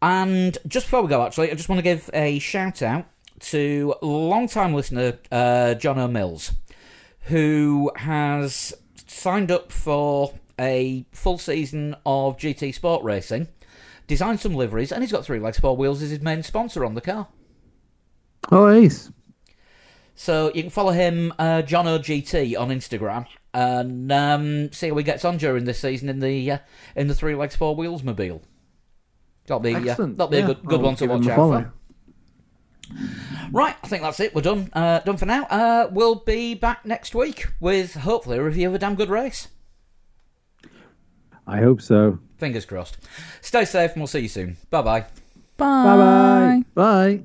[0.00, 3.06] And just before we go, actually, I just want to give a shout out
[3.40, 6.52] to long-time listener uh, John O'Mills,
[7.22, 8.72] who has
[9.06, 13.48] signed up for a full season of GT Sport Racing,
[14.06, 16.94] designed some liveries, and he's got Three Legs Four Wheels as his main sponsor on
[16.94, 17.28] the car.
[18.50, 19.10] Oh, ace.
[20.14, 25.02] So you can follow him, uh, John OGT, on Instagram, and um, see how he
[25.02, 26.58] gets on during this season in the uh,
[26.94, 28.42] in the Three Legs Four Wheels mobile.
[29.46, 29.80] That'll be uh,
[30.16, 31.72] that'll be Yeah, a good good I'll one to watch out for.
[33.52, 34.34] Right, I think that's it.
[34.34, 34.70] We're done.
[34.72, 35.44] Uh, done for now.
[35.44, 39.48] Uh, we'll be back next week with hopefully a review of a damn good race.
[41.46, 42.18] I hope so.
[42.38, 42.96] Fingers crossed.
[43.40, 44.56] Stay safe, and we'll see you soon.
[44.70, 45.00] Bye bye.
[45.56, 45.84] Bye.
[45.84, 46.64] Bye-bye.
[46.74, 47.22] Bye.